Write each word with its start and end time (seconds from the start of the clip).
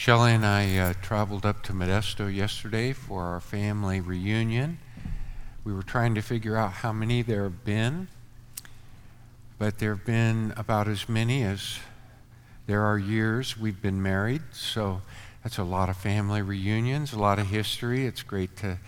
Shelley 0.00 0.32
and 0.32 0.46
I 0.46 0.78
uh, 0.78 0.94
traveled 1.02 1.44
up 1.44 1.62
to 1.64 1.74
Modesto 1.74 2.34
yesterday 2.34 2.94
for 2.94 3.24
our 3.24 3.38
family 3.38 4.00
reunion. 4.00 4.78
We 5.62 5.74
were 5.74 5.82
trying 5.82 6.14
to 6.14 6.22
figure 6.22 6.56
out 6.56 6.72
how 6.72 6.90
many 6.90 7.20
there 7.20 7.42
have 7.42 7.66
been, 7.66 8.08
but 9.58 9.78
there 9.78 9.94
have 9.94 10.06
been 10.06 10.54
about 10.56 10.88
as 10.88 11.06
many 11.06 11.42
as 11.42 11.80
there 12.66 12.80
are 12.80 12.96
years 12.96 13.58
we've 13.58 13.82
been 13.82 14.02
married. 14.02 14.40
So 14.52 15.02
that's 15.42 15.58
a 15.58 15.64
lot 15.64 15.90
of 15.90 15.98
family 15.98 16.40
reunions, 16.40 17.12
a 17.12 17.18
lot 17.18 17.38
of 17.38 17.48
history. 17.48 18.06
It's 18.06 18.22
great 18.22 18.56
to. 18.56 18.78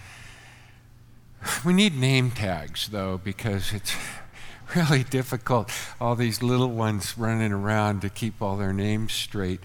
We 1.63 1.75
need 1.75 1.95
name 1.95 2.31
tags, 2.31 2.89
though, 2.89 3.21
because 3.23 3.75
it's 3.75 3.95
really 4.75 5.03
difficult. 5.03 5.71
All 6.01 6.15
these 6.15 6.43
little 6.43 6.71
ones 6.71 7.19
running 7.19 7.53
around 7.53 8.01
to 8.01 8.09
keep 8.09 8.41
all 8.41 8.57
their 8.57 8.73
names 8.73 9.13
straight. 9.13 9.61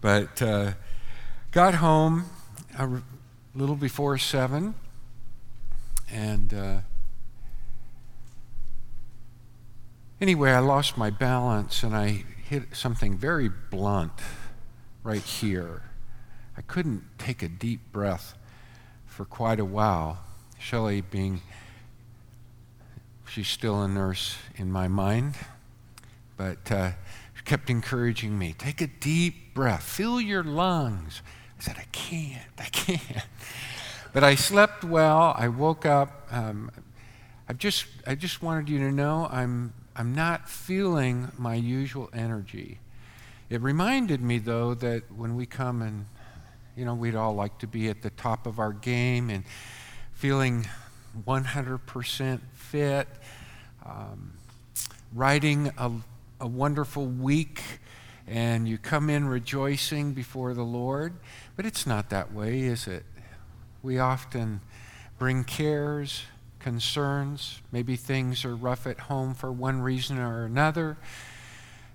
But 0.00 0.40
uh, 0.40 0.72
got 1.52 1.74
home 1.74 2.24
a 2.78 3.02
little 3.54 3.76
before 3.76 4.16
seven, 4.16 4.74
and 6.10 6.54
uh, 6.54 6.78
anyway, 10.20 10.52
I 10.52 10.60
lost 10.60 10.96
my 10.96 11.10
balance 11.10 11.82
and 11.82 11.94
I 11.94 12.24
hit 12.48 12.74
something 12.74 13.16
very 13.18 13.48
blunt 13.48 14.12
right 15.02 15.22
here. 15.22 15.82
I 16.56 16.62
couldn't 16.62 17.04
take 17.18 17.42
a 17.42 17.48
deep 17.48 17.80
breath 17.92 18.34
for 19.06 19.24
quite 19.24 19.60
a 19.60 19.64
while. 19.64 20.18
Shelley 20.58 21.00
being 21.00 21.40
she's 23.28 23.48
still 23.48 23.80
a 23.82 23.88
nurse 23.88 24.36
in 24.56 24.72
my 24.72 24.88
mind, 24.88 25.36
but 26.36 26.70
uh, 26.72 26.92
kept 27.44 27.70
encouraging 27.70 28.38
me 28.38 28.54
take 28.58 28.80
a 28.80 28.86
deep 28.86 29.54
breath, 29.54 29.82
fill 29.82 30.20
your 30.20 30.44
lungs. 30.44 31.22
I 31.58 31.62
said, 31.62 31.76
I 31.78 31.86
can't, 31.92 32.42
I 32.58 32.64
can't. 32.72 33.26
But 34.12 34.24
I 34.24 34.34
slept 34.34 34.82
well. 34.82 35.34
I 35.36 35.48
woke 35.48 35.86
up. 35.86 36.26
Um, 36.30 36.70
I 37.48 37.52
just, 37.52 37.86
I 38.06 38.14
just 38.14 38.42
wanted 38.42 38.68
you 38.68 38.78
to 38.78 38.92
know 38.92 39.28
I'm, 39.30 39.72
I'm 39.94 40.14
not 40.14 40.48
feeling 40.48 41.30
my 41.38 41.54
usual 41.54 42.10
energy. 42.12 42.78
It 43.50 43.60
reminded 43.60 44.20
me, 44.20 44.38
though, 44.38 44.74
that 44.74 45.12
when 45.12 45.36
we 45.36 45.46
come 45.46 45.82
and, 45.82 46.06
you 46.76 46.84
know, 46.84 46.94
we'd 46.94 47.14
all 47.14 47.34
like 47.34 47.58
to 47.58 47.66
be 47.66 47.88
at 47.88 48.02
the 48.02 48.10
top 48.10 48.46
of 48.46 48.58
our 48.58 48.72
game 48.72 49.30
and 49.30 49.44
feeling 50.14 50.68
100% 51.26 52.40
fit, 52.54 53.08
um, 53.84 54.32
writing 55.12 55.72
a, 55.76 55.90
a 56.40 56.46
wonderful 56.46 57.06
week, 57.06 57.62
and 58.26 58.68
you 58.68 58.78
come 58.78 59.10
in 59.10 59.26
rejoicing 59.26 60.12
before 60.12 60.54
the 60.54 60.62
Lord. 60.62 61.14
But 61.56 61.66
it's 61.66 61.86
not 61.86 62.10
that 62.10 62.32
way, 62.32 62.62
is 62.62 62.86
it? 62.86 63.04
We 63.82 63.98
often 63.98 64.60
bring 65.18 65.44
cares, 65.44 66.22
concerns. 66.58 67.60
Maybe 67.72 67.96
things 67.96 68.44
are 68.44 68.56
rough 68.56 68.86
at 68.86 69.00
home 69.00 69.34
for 69.34 69.52
one 69.52 69.82
reason 69.82 70.18
or 70.18 70.44
another. 70.44 70.96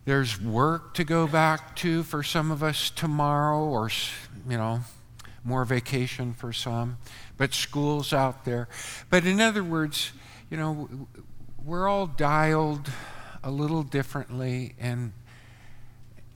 There's 0.06 0.40
work 0.40 0.94
to 0.96 1.04
go 1.04 1.26
back 1.26 1.76
to 1.78 2.04
for 2.04 2.22
some 2.22 2.52
of 2.52 2.62
us 2.62 2.92
tomorrow, 2.92 3.64
or, 3.64 3.90
you 4.48 4.58
know, 4.58 4.82
more 5.44 5.66
vacation 5.66 6.34
for 6.34 6.54
some, 6.54 6.98
but 7.38 7.54
school's 7.54 8.14
out 8.14 8.46
there. 8.46 8.68
But 9.10 9.26
in 9.26 9.42
other 9.42 9.64
words, 9.64 10.12
you 10.50 10.58
know, 10.58 11.08
we're 11.64 11.88
all 11.88 12.08
dialed 12.08 12.92
a 13.46 13.52
little 13.52 13.84
differently 13.84 14.76
and 14.80 15.14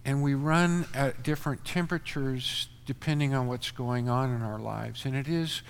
and 0.05 0.23
we 0.23 0.33
run 0.33 0.85
at 0.93 1.23
different 1.23 1.65
temperatures 1.65 2.69
depending 2.85 3.33
on 3.33 3.47
what's 3.47 3.69
going 3.69 4.07
on 4.07 4.33
in 4.33 4.41
our 4.41 4.57
lives. 4.57 5.05
And 5.05 5.15
it 5.15 5.27
is 5.27 5.61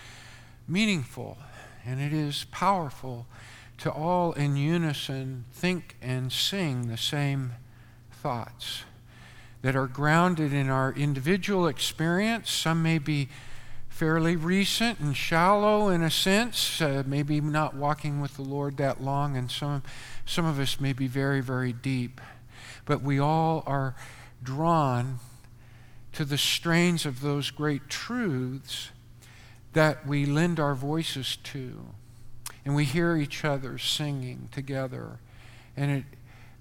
meaningful 0.67 1.37
and 1.85 1.99
it 1.99 2.13
is 2.13 2.45
powerful 2.51 3.25
to 3.79 3.91
all 3.91 4.33
in 4.33 4.55
unison 4.55 5.45
think 5.51 5.95
and 6.01 6.31
sing 6.31 6.88
the 6.88 6.97
same 6.97 7.53
thoughts 8.11 8.83
that 9.61 9.75
are 9.75 9.88
grounded 9.88 10.53
in 10.53 10.69
our 10.69 10.94
individual 10.94 11.67
experience. 11.67 12.51
Some 12.51 12.83
may 12.83 12.99
be 12.99 13.29
fairly 13.99 14.37
recent 14.37 14.97
and 15.01 15.13
shallow 15.13 15.89
in 15.89 16.01
a 16.01 16.09
sense, 16.09 16.81
uh, 16.81 17.03
maybe 17.05 17.41
not 17.41 17.75
walking 17.75 18.21
with 18.21 18.33
the 18.37 18.41
Lord 18.41 18.77
that 18.77 19.03
long, 19.03 19.35
and 19.35 19.51
some, 19.51 19.83
some 20.25 20.45
of 20.45 20.57
us 20.57 20.79
may 20.79 20.93
be 20.93 21.05
very, 21.05 21.41
very 21.41 21.73
deep. 21.73 22.21
But 22.85 23.01
we 23.01 23.19
all 23.19 23.61
are 23.67 23.97
drawn 24.41 25.19
to 26.13 26.23
the 26.23 26.37
strains 26.37 27.05
of 27.05 27.19
those 27.19 27.51
great 27.51 27.89
truths 27.89 28.91
that 29.73 30.07
we 30.07 30.25
lend 30.25 30.61
our 30.61 30.75
voices 30.75 31.37
to. 31.43 31.87
And 32.63 32.75
we 32.75 32.85
hear 32.85 33.17
each 33.17 33.43
other 33.43 33.77
singing 33.77 34.47
together. 34.53 35.19
And 35.75 35.91
it, 35.91 36.03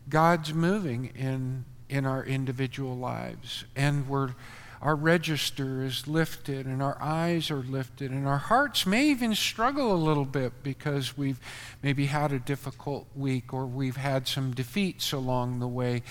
God's 0.09 0.53
moving 0.53 1.13
in, 1.15 1.67
in 1.89 2.05
our 2.05 2.25
individual 2.25 2.97
lives. 2.97 3.65
And 3.77 4.09
we're, 4.09 4.35
our 4.81 4.95
register 4.95 5.83
is 5.83 6.07
lifted, 6.07 6.67
and 6.67 6.83
our 6.83 6.97
eyes 7.01 7.51
are 7.51 7.63
lifted, 7.63 8.11
and 8.11 8.27
our 8.27 8.39
hearts 8.39 8.87
may 8.87 9.07
even 9.09 9.35
struggle 9.35 9.93
a 9.93 9.97
little 9.97 10.25
bit 10.25 10.63
because 10.63 11.19
we've 11.19 11.41
maybe 11.83 12.07
had 12.07 12.33
a 12.33 12.39
difficult 12.39 13.07
week 13.17 13.53
or 13.53 13.67
we've 13.67 13.97
had 13.97 14.29
some 14.29 14.53
defeats 14.53 15.13
along 15.13 15.59
the 15.59 15.69
way. 15.69 16.03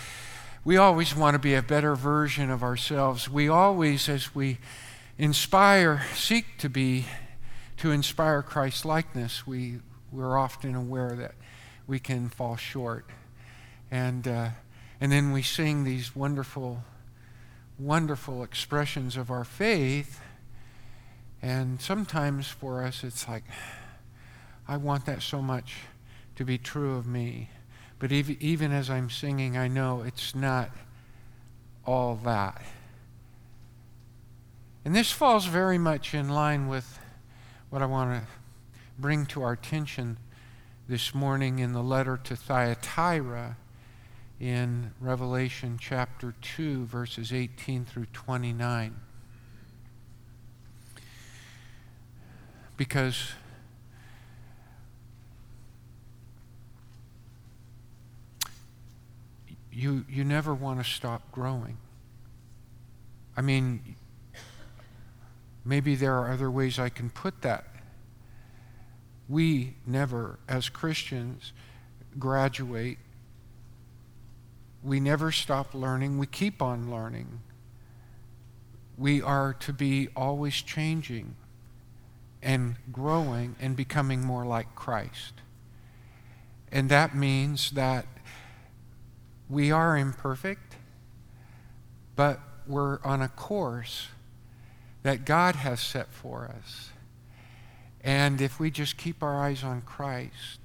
We 0.65 0.75
always 0.75 1.15
want 1.15 1.35
to 1.35 1.39
be 1.39 1.53
a 1.53 1.61
better 1.61 1.95
version 1.95 2.49
of 2.49 2.61
ourselves. 2.61 3.29
We 3.29 3.47
always, 3.47 4.09
as 4.09 4.35
we 4.35 4.57
inspire, 5.17 6.03
seek 6.13 6.57
to 6.57 6.69
be, 6.69 7.05
to 7.77 7.91
inspire 7.91 8.41
Christ 8.41 8.83
likeness, 8.83 9.47
we, 9.47 9.79
we're 10.11 10.37
often 10.37 10.75
aware 10.75 11.15
that 11.15 11.35
we 11.87 11.99
can 11.99 12.27
fall 12.27 12.57
short. 12.57 13.05
And, 13.89 14.27
uh, 14.27 14.49
and 14.99 15.09
then 15.09 15.31
we 15.31 15.41
sing 15.41 15.85
these 15.85 16.13
wonderful, 16.13 16.83
wonderful 17.79 18.43
expressions 18.43 19.17
of 19.17 19.29
our 19.29 19.43
faith. 19.43 20.21
And 21.41 21.79
sometimes 21.81 22.47
for 22.47 22.83
us, 22.83 23.03
it's 23.03 23.27
like, 23.27 23.43
I 24.67 24.77
want 24.77 25.05
that 25.05 25.21
so 25.21 25.41
much 25.41 25.75
to 26.35 26.43
be 26.43 26.57
true 26.57 26.95
of 26.95 27.07
me. 27.07 27.49
But 27.99 28.11
even, 28.11 28.71
as 28.71 28.89
I'm 28.89 29.09
singing, 29.09 29.57
I 29.57 29.67
know 29.67 30.01
it's 30.01 30.35
not 30.35 30.69
all 31.85 32.15
that. 32.23 32.61
And 34.85 34.95
this 34.95 35.11
falls 35.11 35.45
very 35.45 35.77
much 35.77 36.13
in 36.13 36.29
line 36.29 36.67
with 36.67 36.99
what 37.69 37.81
I 37.81 37.85
want 37.85 38.21
to 38.21 38.27
bring 38.99 39.25
to 39.27 39.41
our 39.43 39.53
attention 39.53 40.17
this 40.87 41.13
morning 41.13 41.59
in 41.59 41.73
the 41.73 41.83
letter 41.83 42.17
to 42.23 42.35
Thyatira 42.35 43.57
in 44.39 44.91
Revelation 44.99 45.77
chapter 45.79 46.33
2, 46.41 46.85
verses 46.85 47.33
18 47.33 47.85
through 47.85 48.05
29. 48.13 48.95
Because 52.75 53.31
you, 59.71 60.05
you 60.09 60.23
never 60.23 60.53
want 60.53 60.83
to 60.83 60.89
stop 60.89 61.31
growing. 61.31 61.77
I 63.35 63.41
mean, 63.41 63.95
maybe 65.63 65.95
there 65.95 66.15
are 66.15 66.31
other 66.31 66.49
ways 66.49 66.79
I 66.79 66.89
can 66.89 67.09
put 67.09 67.41
that. 67.41 67.65
We 69.29 69.75
never, 69.85 70.39
as 70.47 70.69
Christians, 70.69 71.53
graduate. 72.17 72.97
We 74.83 74.99
never 74.99 75.31
stop 75.31 75.73
learning. 75.73 76.17
We 76.17 76.27
keep 76.27 76.61
on 76.61 76.91
learning. 76.91 77.41
We 78.97 79.21
are 79.21 79.53
to 79.53 79.73
be 79.73 80.09
always 80.15 80.55
changing 80.55 81.35
and 82.41 82.75
growing 82.91 83.55
and 83.59 83.75
becoming 83.75 84.21
more 84.21 84.45
like 84.45 84.75
Christ. 84.75 85.33
And 86.71 86.89
that 86.89 87.15
means 87.15 87.71
that 87.71 88.05
we 89.49 89.71
are 89.71 89.97
imperfect, 89.97 90.75
but 92.15 92.39
we're 92.67 92.99
on 93.03 93.21
a 93.21 93.29
course 93.29 94.09
that 95.03 95.25
God 95.25 95.55
has 95.55 95.79
set 95.79 96.11
for 96.11 96.51
us. 96.57 96.89
And 98.01 98.41
if 98.41 98.59
we 98.59 98.71
just 98.71 98.97
keep 98.97 99.23
our 99.23 99.41
eyes 99.41 99.63
on 99.63 99.81
Christ, 99.81 100.59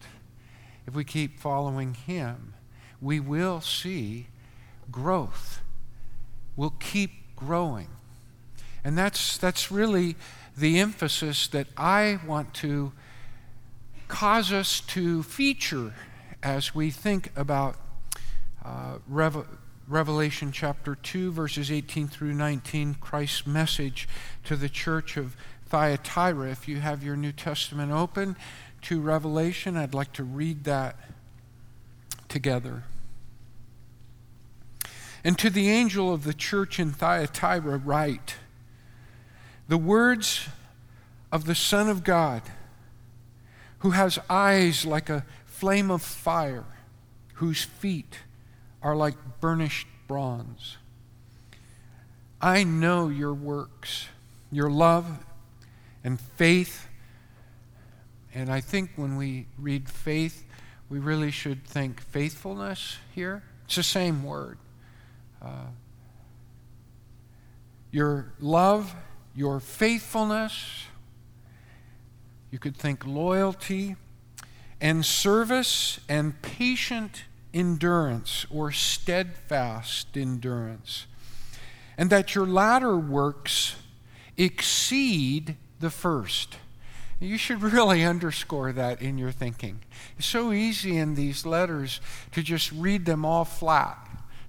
if 0.87 0.95
we 0.95 1.05
keep 1.05 1.39
following 1.39 1.95
Him, 1.95 2.55
we 3.03 3.19
will 3.19 3.61
see 3.61 4.29
growth. 4.91 5.61
We'll 6.57 6.75
keep 6.79 7.11
growing. 7.35 7.89
And 8.85 8.97
that's, 8.97 9.37
that's 9.37 9.71
really 9.71 10.17
the 10.57 10.79
emphasis 10.79 11.49
that 11.49 11.67
I 11.77 12.21
want 12.27 12.55
to 12.55 12.93
cause 14.07 14.53
us 14.53 14.81
to 14.81 15.23
feature 15.25 15.95
as 16.43 16.75
we 16.75 16.91
think 16.91 17.33
about 17.37 17.77
uh, 18.65 18.99
Rev- 19.09 19.47
Revelation 19.89 20.53
chapter 20.53 20.95
2, 20.95 21.33
verses 21.33 21.71
18 21.71 22.09
through 22.09 22.35
19, 22.35 22.95
Christ's 23.01 23.47
message 23.47 24.09
to 24.45 24.55
the 24.55 24.69
church 24.69 25.17
of 25.17 25.37
Thyatira. 25.67 26.51
If 26.51 26.69
you 26.69 26.81
have 26.81 27.03
your 27.03 27.17
New 27.17 27.33
Testament 27.33 27.91
open 27.91 28.37
to 28.83 29.01
Revelation, 29.01 29.77
I'd 29.77 29.95
like 29.95 30.13
to 30.15 30.25
read 30.25 30.65
that 30.65 30.97
together. 32.33 32.85
And 35.23 35.39
to 35.39 35.51
the 35.51 35.71
angel 35.71 36.13
of 36.13 36.25
the 36.25 36.35
church 36.35 36.81
in 36.81 36.91
Thyatira, 36.91 37.77
write 37.77 38.37
the 39.69 39.79
words 39.79 40.49
of 41.31 41.45
the 41.45 41.55
Son 41.55 41.89
of 41.89 42.03
God, 42.03 42.43
who 43.81 43.91
has 43.91 44.19
eyes 44.29 44.85
like 44.85 45.09
a 45.09 45.25
flame 45.45 45.91
of 45.91 46.03
fire, 46.03 46.65
whose 47.35 47.63
feet 47.63 48.19
are 48.83 48.97
like 48.97 49.15
burnished 49.41 49.87
bronze. 50.09 50.79
I 52.41 52.65
know 52.65 53.09
your 53.09 53.35
works, 53.35 54.07
your 54.51 54.71
love 54.71 55.25
and 56.03 56.21
faith. 56.21 56.89
And 58.35 58.51
I 58.51 58.61
think 58.61 58.91
when 58.97 59.17
we 59.17 59.47
read 59.59 59.89
faith, 59.89 60.45
we 60.93 60.99
really 60.99 61.31
should 61.31 61.65
think 61.65 62.03
faithfulness 62.03 62.99
here. 63.15 63.43
It's 63.65 63.77
the 63.77 63.83
same 63.83 64.23
word. 64.23 64.59
Uh, 65.41 65.69
your 67.91 68.35
love, 68.39 68.95
your 69.35 69.59
faithfulness, 69.59 70.85
you 72.51 72.59
could 72.59 72.77
think 72.77 73.07
loyalty 73.07 73.97
and 74.83 75.03
service 75.03 75.99
and 76.11 76.43
patient 76.43 77.25
endurance 77.55 78.45
or 78.51 78.71
steadfast 78.71 80.15
endurance, 80.15 81.07
and 81.97 82.11
that 82.11 82.35
your 82.35 82.45
latter 82.45 82.99
works 82.99 83.77
exceed 84.37 85.57
the 85.81 85.89
first. 85.89 86.59
You 87.23 87.39
should 87.39 87.63
really 87.63 88.03
underscore 88.05 88.73
that 88.73 89.01
in 89.01 89.17
your 89.17 89.31
thinking. 89.31 89.81
It's 90.19 90.27
so 90.27 90.53
easy 90.53 90.97
in 90.97 91.15
these 91.15 91.47
letters 91.47 92.01
to 92.33 92.43
just 92.43 92.73
read 92.73 93.07
them 93.07 93.25
all 93.25 93.45
flat, 93.45 93.97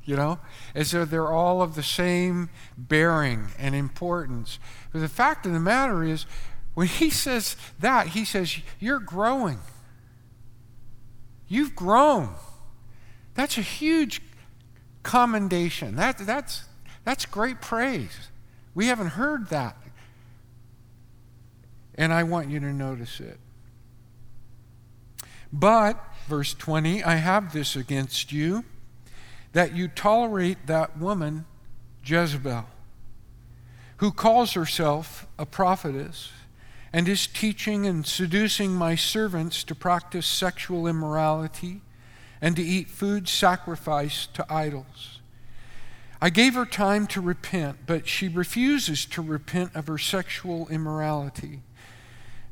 you 0.03 0.15
know, 0.15 0.39
as 0.73 0.89
though 0.89 1.05
they're 1.05 1.31
all 1.31 1.61
of 1.61 1.75
the 1.75 1.83
same 1.83 2.49
bearing 2.75 3.49
and 3.59 3.75
importance. 3.75 4.57
But 4.91 5.01
the 5.01 5.07
fact 5.07 5.45
of 5.45 5.53
the 5.53 5.59
matter 5.59 6.03
is, 6.03 6.25
when 6.73 6.87
he 6.87 7.11
says 7.11 7.55
that, 7.79 8.07
he 8.07 8.25
says, 8.25 8.57
You're 8.79 8.99
growing. 8.99 9.59
You've 11.47 11.75
grown. 11.75 12.33
That's 13.35 13.59
a 13.59 13.61
huge 13.61 14.19
commendation. 15.03 15.95
That, 15.95 16.17
that's, 16.17 16.63
that's 17.03 17.27
great 17.27 17.61
praise. 17.61 18.29
We 18.73 18.87
haven't 18.87 19.09
heard 19.09 19.49
that. 19.49 19.77
And 21.95 22.13
I 22.13 22.23
want 22.23 22.49
you 22.49 22.59
to 22.59 22.73
notice 22.73 23.19
it. 23.19 23.39
But, 25.51 26.03
verse 26.27 26.53
20, 26.53 27.03
I 27.03 27.15
have 27.15 27.53
this 27.53 27.75
against 27.75 28.31
you, 28.31 28.65
that 29.51 29.75
you 29.75 29.87
tolerate 29.87 30.65
that 30.65 30.97
woman, 30.97 31.45
Jezebel, 32.03 32.65
who 33.97 34.11
calls 34.11 34.53
herself 34.53 35.27
a 35.37 35.45
prophetess 35.45 36.31
and 36.91 37.07
is 37.07 37.27
teaching 37.27 37.85
and 37.85 38.05
seducing 38.05 38.73
my 38.73 38.95
servants 38.95 39.63
to 39.63 39.75
practice 39.75 40.25
sexual 40.25 40.87
immorality 40.87 41.81
and 42.41 42.55
to 42.55 42.63
eat 42.63 42.89
food 42.89 43.29
sacrificed 43.29 44.33
to 44.33 44.45
idols. 44.51 45.19
I 46.21 46.29
gave 46.29 46.53
her 46.55 46.65
time 46.65 47.07
to 47.07 47.21
repent, 47.21 47.79
but 47.85 48.07
she 48.07 48.27
refuses 48.27 49.05
to 49.07 49.21
repent 49.21 49.75
of 49.75 49.87
her 49.87 49.97
sexual 49.97 50.67
immorality. 50.69 51.61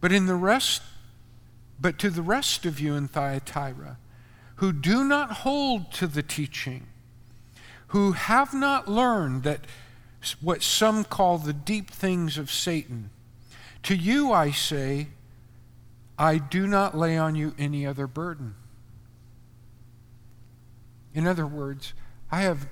But 0.00 0.12
in 0.12 0.26
the 0.26 0.34
rest 0.34 0.82
but 1.80 1.98
to 1.98 2.10
the 2.10 2.22
rest 2.22 2.66
of 2.66 2.78
you 2.78 2.94
in 2.94 3.08
Thyatira, 3.08 3.96
who 4.56 4.72
do 4.72 5.02
not 5.02 5.30
hold 5.30 5.90
to 5.92 6.06
the 6.06 6.22
teaching, 6.22 6.86
who 7.88 8.12
have 8.12 8.52
not 8.52 8.86
learned 8.86 9.42
that 9.44 9.62
what 10.42 10.62
some 10.62 11.04
call 11.04 11.38
the 11.38 11.54
deep 11.54 11.90
things 11.90 12.36
of 12.36 12.50
Satan, 12.50 13.10
to 13.84 13.96
you 13.96 14.30
I 14.30 14.50
say, 14.50 15.08
I 16.18 16.36
do 16.36 16.66
not 16.66 16.94
lay 16.94 17.16
on 17.16 17.34
you 17.34 17.54
any 17.58 17.86
other 17.86 18.06
burden. 18.06 18.54
In 21.14 21.26
other 21.26 21.46
words, 21.46 21.94
I 22.30 22.42
have, 22.42 22.68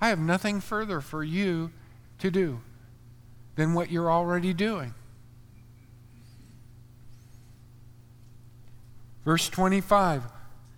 I 0.00 0.08
have 0.08 0.18
nothing 0.18 0.60
further 0.62 1.02
for 1.02 1.22
you 1.22 1.70
to 2.18 2.30
do 2.30 2.60
than 3.56 3.74
what 3.74 3.90
you're 3.90 4.10
already 4.10 4.54
doing. 4.54 4.94
Verse 9.28 9.50
25 9.50 10.22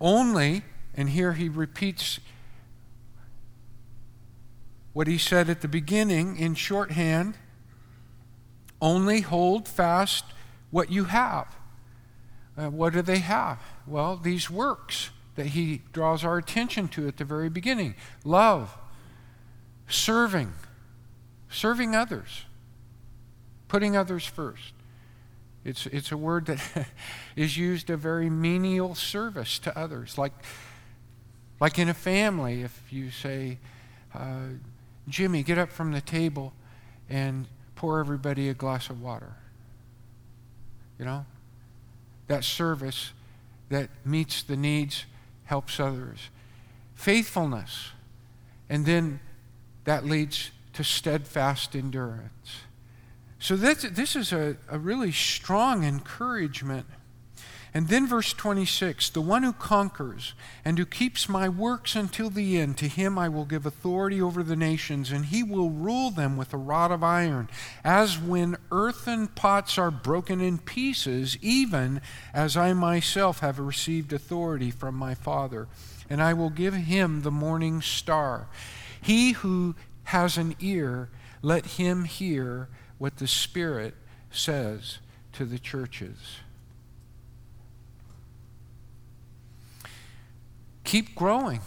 only, 0.01 0.63
and 0.93 1.11
here 1.11 1.31
he 1.31 1.47
repeats 1.47 2.19
what 4.91 5.07
he 5.07 5.17
said 5.17 5.49
at 5.49 5.61
the 5.61 5.69
beginning 5.69 6.35
in 6.35 6.55
shorthand 6.55 7.37
only 8.81 9.21
hold 9.21 9.69
fast 9.69 10.25
what 10.69 10.91
you 10.91 11.05
have. 11.05 11.47
Uh, 12.57 12.69
what 12.69 12.91
do 12.91 13.01
they 13.01 13.19
have? 13.19 13.57
Well, 13.87 14.17
these 14.17 14.49
works 14.49 15.11
that 15.35 15.45
he 15.45 15.83
draws 15.93 16.25
our 16.25 16.37
attention 16.37 16.89
to 16.89 17.07
at 17.07 17.15
the 17.15 17.23
very 17.23 17.49
beginning 17.49 17.95
love, 18.25 18.77
serving, 19.87 20.51
serving 21.49 21.95
others, 21.95 22.43
putting 23.69 23.95
others 23.95 24.25
first. 24.25 24.73
It's, 25.63 25.85
it's 25.87 26.11
a 26.11 26.17
word 26.17 26.47
that 26.47 26.59
is 27.35 27.57
used 27.57 27.89
a 27.89 27.97
very 27.97 28.29
menial 28.29 28.95
service 28.95 29.59
to 29.59 29.77
others. 29.77 30.17
Like, 30.17 30.33
like 31.59 31.77
in 31.77 31.89
a 31.89 31.93
family, 31.93 32.63
if 32.63 32.81
you 32.91 33.11
say, 33.11 33.59
uh, 34.13 34.55
Jimmy, 35.07 35.43
get 35.43 35.57
up 35.57 35.71
from 35.71 35.91
the 35.91 36.01
table 36.01 36.53
and 37.09 37.47
pour 37.75 37.99
everybody 37.99 38.49
a 38.49 38.53
glass 38.53 38.89
of 38.89 39.01
water. 39.01 39.35
You 40.97 41.05
know? 41.05 41.25
that 42.31 42.43
service 42.45 43.11
that 43.69 43.89
meets 44.05 44.41
the 44.41 44.55
needs, 44.55 45.05
helps 45.43 45.79
others. 45.79 46.29
Faithfulness. 46.95 47.91
And 48.69 48.85
then 48.85 49.19
that 49.83 50.05
leads 50.05 50.51
to 50.73 50.83
steadfast 50.83 51.75
endurance. 51.75 52.61
So 53.41 53.57
this, 53.57 53.81
this 53.81 54.15
is 54.15 54.31
a, 54.31 54.55
a 54.69 54.79
really 54.79 55.11
strong 55.11 55.83
encouragement 55.83 56.85
and 57.73 57.87
then 57.87 58.05
verse 58.05 58.33
26 58.33 59.09
The 59.09 59.21
one 59.21 59.43
who 59.43 59.53
conquers 59.53 60.33
and 60.65 60.77
who 60.77 60.85
keeps 60.85 61.29
my 61.29 61.47
works 61.47 61.95
until 61.95 62.29
the 62.29 62.59
end, 62.59 62.77
to 62.79 62.87
him 62.87 63.17
I 63.17 63.29
will 63.29 63.45
give 63.45 63.65
authority 63.65 64.21
over 64.21 64.43
the 64.43 64.55
nations, 64.55 65.11
and 65.11 65.25
he 65.25 65.41
will 65.41 65.69
rule 65.69 66.11
them 66.11 66.35
with 66.35 66.53
a 66.53 66.57
rod 66.57 66.91
of 66.91 67.03
iron, 67.03 67.49
as 67.83 68.19
when 68.19 68.57
earthen 68.71 69.27
pots 69.27 69.77
are 69.77 69.91
broken 69.91 70.41
in 70.41 70.57
pieces, 70.57 71.37
even 71.41 72.01
as 72.33 72.57
I 72.57 72.73
myself 72.73 73.39
have 73.39 73.57
received 73.59 74.11
authority 74.11 74.71
from 74.71 74.95
my 74.95 75.15
Father. 75.15 75.67
And 76.09 76.21
I 76.21 76.33
will 76.33 76.49
give 76.49 76.73
him 76.73 77.21
the 77.21 77.31
morning 77.31 77.81
star. 77.81 78.47
He 79.01 79.31
who 79.31 79.75
has 80.05 80.37
an 80.37 80.55
ear, 80.59 81.09
let 81.41 81.65
him 81.65 82.03
hear 82.03 82.67
what 83.01 83.17
the 83.17 83.25
Spirit 83.25 83.95
says 84.29 84.99
to 85.31 85.43
the 85.43 85.57
churches. 85.57 86.37
Keep 90.83 91.15
growing. 91.15 91.61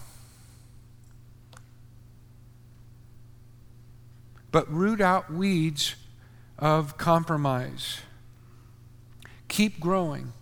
But 4.53 4.73
root 4.73 5.01
out 5.01 5.29
weeds 5.33 5.97
of 6.57 6.97
compromise. 6.99 8.03
Keep 9.49 9.81
growing. 9.81 10.35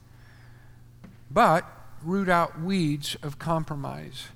But 1.31 1.65
root 2.05 2.29
out 2.29 2.61
weeds 2.61 3.17
of 3.23 3.39
compromise. 3.39 4.27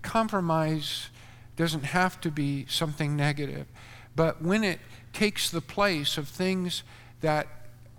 Compromise 0.00 1.10
doesn't 1.56 1.84
have 1.84 2.22
to 2.22 2.30
be 2.30 2.64
something 2.70 3.14
negative. 3.14 3.66
But 4.16 4.40
when 4.40 4.64
it 4.64 4.80
takes 5.14 5.48
the 5.48 5.60
place 5.60 6.18
of 6.18 6.28
things 6.28 6.82
that 7.20 7.46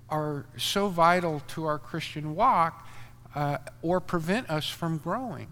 are 0.10 0.46
so 0.58 0.88
vital 0.90 1.42
to 1.48 1.66
our 1.66 1.80
Christian 1.80 2.36
walk 2.36 2.88
uh, 3.34 3.58
or 3.82 4.00
prevent 4.00 4.50
us 4.50 4.70
from 4.70 4.98
growing, 4.98 5.48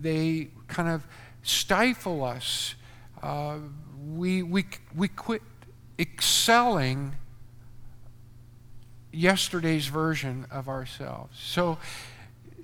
they 0.00 0.48
kind 0.66 0.88
of 0.88 1.06
stifle 1.42 2.24
us. 2.24 2.74
Uh, 3.22 3.58
we, 4.06 4.42
we, 4.42 4.64
we 4.96 5.08
quit 5.08 5.42
excelling 5.98 7.14
yesterday's 9.12 9.86
version 9.86 10.46
of 10.50 10.68
ourselves. 10.68 11.38
So 11.38 11.78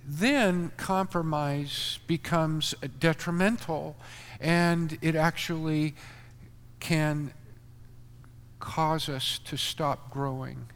then 0.04 0.72
compromise 0.76 2.00
becomes 2.06 2.74
detrimental 2.98 3.96
and 4.40 4.98
it 5.00 5.14
actually 5.14 5.94
can 6.80 7.32
cause 8.60 9.08
us 9.08 9.40
to 9.46 9.56
stop 9.56 10.10
growing. 10.10 10.68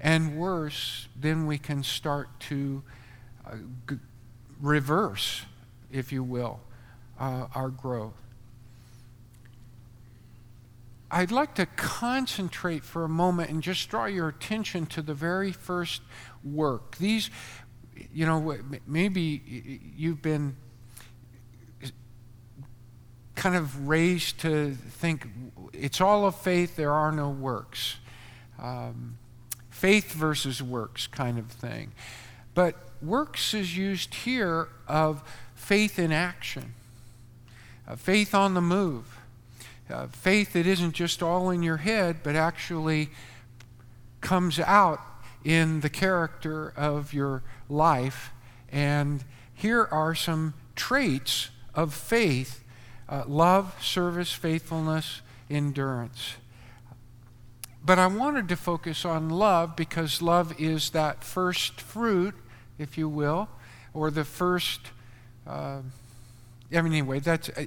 And 0.00 0.38
worse, 0.38 1.08
then 1.20 1.46
we 1.46 1.58
can 1.58 1.82
start 1.82 2.28
to 2.40 2.82
uh, 3.44 3.56
g- 3.88 3.96
reverse, 4.60 5.42
if 5.90 6.12
you 6.12 6.22
will, 6.22 6.60
uh, 7.18 7.48
our 7.54 7.68
growth. 7.68 8.14
I'd 11.10 11.32
like 11.32 11.54
to 11.54 11.66
concentrate 11.66 12.84
for 12.84 13.04
a 13.04 13.08
moment 13.08 13.50
and 13.50 13.62
just 13.62 13.88
draw 13.88 14.04
your 14.04 14.28
attention 14.28 14.86
to 14.86 15.02
the 15.02 15.14
very 15.14 15.52
first 15.52 16.02
work. 16.44 16.98
These, 16.98 17.30
you 18.12 18.26
know, 18.26 18.58
maybe 18.86 19.80
you've 19.96 20.20
been 20.20 20.56
kind 23.38 23.56
of 23.56 23.88
raised 23.88 24.40
to 24.40 24.72
think 24.72 25.26
it's 25.72 26.00
all 26.00 26.26
of 26.26 26.34
faith, 26.36 26.76
there 26.76 26.92
are 26.92 27.12
no 27.12 27.30
works. 27.30 27.96
Um, 28.58 29.16
faith 29.70 30.12
versus 30.12 30.62
works 30.62 31.06
kind 31.06 31.38
of 31.38 31.46
thing. 31.46 31.92
But 32.54 32.74
works 33.00 33.54
is 33.54 33.76
used 33.76 34.14
here 34.14 34.68
of 34.86 35.22
faith 35.54 35.98
in 35.98 36.12
action, 36.12 36.74
uh, 37.86 37.96
faith 37.96 38.34
on 38.34 38.54
the 38.54 38.60
move 38.60 39.18
uh, 39.90 40.06
faith 40.08 40.52
that 40.52 40.66
isn't 40.66 40.92
just 40.92 41.22
all 41.22 41.50
in 41.50 41.62
your 41.62 41.78
head, 41.78 42.18
but 42.22 42.36
actually 42.36 43.08
comes 44.20 44.58
out 44.58 45.00
in 45.44 45.80
the 45.80 45.88
character 45.88 46.72
of 46.76 47.12
your 47.12 47.42
life. 47.68 48.32
And 48.70 49.24
here 49.54 49.88
are 49.90 50.14
some 50.14 50.54
traits 50.76 51.50
of 51.74 51.94
faith 51.94 52.64
uh, 53.08 53.24
love, 53.26 53.74
service, 53.82 54.32
faithfulness, 54.32 55.22
endurance. 55.50 56.34
But 57.84 57.98
I 57.98 58.06
wanted 58.06 58.48
to 58.48 58.56
focus 58.56 59.04
on 59.04 59.30
love 59.30 59.76
because 59.76 60.20
love 60.20 60.60
is 60.60 60.90
that 60.90 61.24
first 61.24 61.80
fruit, 61.80 62.34
if 62.78 62.98
you 62.98 63.08
will, 63.08 63.48
or 63.94 64.10
the 64.10 64.24
first. 64.24 64.80
Uh, 65.46 65.80
I 66.70 66.82
mean, 66.82 66.92
anyway, 66.92 67.20
that's 67.20 67.48
uh, 67.48 67.64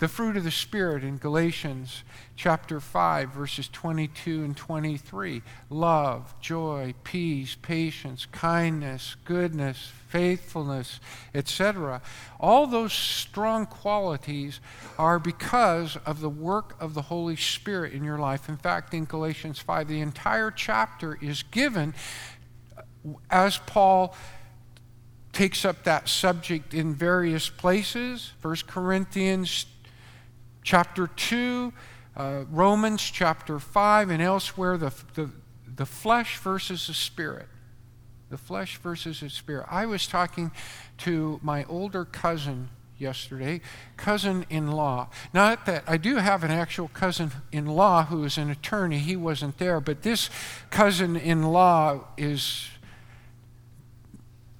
the 0.00 0.08
fruit 0.08 0.36
of 0.36 0.42
the 0.42 0.50
Spirit 0.50 1.04
in 1.04 1.18
Galatians 1.18 2.02
chapter 2.34 2.80
5, 2.80 3.30
verses 3.30 3.68
22 3.68 4.42
and 4.42 4.56
23. 4.56 5.42
Love, 5.68 6.34
joy, 6.40 6.94
peace, 7.04 7.56
patience, 7.62 8.26
kindness, 8.26 9.14
goodness, 9.24 9.92
faithfulness, 10.08 10.98
etc. 11.32 12.02
All 12.40 12.66
those 12.66 12.92
strong 12.92 13.66
qualities 13.66 14.58
are 14.98 15.20
because 15.20 15.96
of 16.04 16.20
the 16.20 16.28
work 16.28 16.74
of 16.80 16.94
the 16.94 17.02
Holy 17.02 17.36
Spirit 17.36 17.92
in 17.92 18.02
your 18.02 18.18
life. 18.18 18.48
In 18.48 18.56
fact, 18.56 18.92
in 18.94 19.04
Galatians 19.04 19.60
5, 19.60 19.86
the 19.86 20.00
entire 20.00 20.50
chapter 20.50 21.16
is 21.20 21.44
given 21.44 21.94
as 23.30 23.58
Paul 23.58 24.14
takes 25.32 25.64
up 25.64 25.84
that 25.84 26.08
subject 26.08 26.74
in 26.74 26.94
various 26.94 27.48
places 27.48 28.32
1 28.42 28.56
Corinthians 28.66 29.66
chapter 30.62 31.06
2, 31.06 31.72
uh, 32.16 32.44
Romans 32.50 33.02
chapter 33.02 33.58
5, 33.58 34.10
and 34.10 34.22
elsewhere 34.22 34.76
the, 34.76 34.92
the, 35.14 35.30
the 35.76 35.86
flesh 35.86 36.38
versus 36.38 36.86
the 36.86 36.94
spirit. 36.94 37.48
The 38.28 38.38
flesh 38.38 38.76
versus 38.76 39.20
the 39.20 39.30
spirit. 39.30 39.66
I 39.70 39.86
was 39.86 40.06
talking 40.06 40.52
to 40.98 41.40
my 41.42 41.64
older 41.64 42.04
cousin 42.04 42.68
yesterday, 42.98 43.60
cousin 43.96 44.44
in 44.50 44.70
law. 44.70 45.08
Not 45.32 45.66
that 45.66 45.84
I 45.86 45.96
do 45.96 46.16
have 46.16 46.44
an 46.44 46.50
actual 46.50 46.88
cousin 46.88 47.32
in 47.50 47.66
law 47.66 48.04
who 48.04 48.22
is 48.24 48.36
an 48.38 48.50
attorney, 48.50 48.98
he 48.98 49.16
wasn't 49.16 49.58
there, 49.58 49.80
but 49.80 50.02
this 50.02 50.28
cousin 50.70 51.16
in 51.16 51.44
law 51.44 52.04
is 52.16 52.68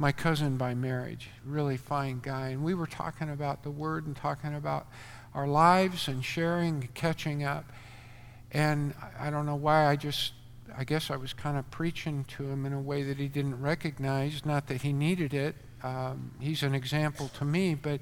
my 0.00 0.12
cousin 0.12 0.56
by 0.56 0.74
marriage, 0.74 1.28
really 1.44 1.76
fine 1.76 2.20
guy. 2.20 2.48
And 2.48 2.64
we 2.64 2.72
were 2.72 2.86
talking 2.86 3.28
about 3.28 3.62
the 3.62 3.70
Word 3.70 4.06
and 4.06 4.16
talking 4.16 4.54
about 4.54 4.86
our 5.34 5.46
lives 5.46 6.08
and 6.08 6.24
sharing, 6.24 6.88
catching 6.94 7.44
up. 7.44 7.70
And 8.50 8.94
I 9.18 9.28
don't 9.28 9.44
know 9.44 9.56
why 9.56 9.86
I 9.86 9.96
just, 9.96 10.32
I 10.76 10.84
guess 10.84 11.10
I 11.10 11.16
was 11.16 11.34
kind 11.34 11.58
of 11.58 11.70
preaching 11.70 12.24
to 12.36 12.44
him 12.48 12.64
in 12.64 12.72
a 12.72 12.80
way 12.80 13.02
that 13.02 13.18
he 13.18 13.28
didn't 13.28 13.60
recognize. 13.60 14.46
Not 14.46 14.68
that 14.68 14.80
he 14.80 14.94
needed 14.94 15.34
it. 15.34 15.54
Um, 15.82 16.32
he's 16.40 16.62
an 16.62 16.74
example 16.74 17.28
to 17.38 17.44
me, 17.44 17.74
but 17.74 18.00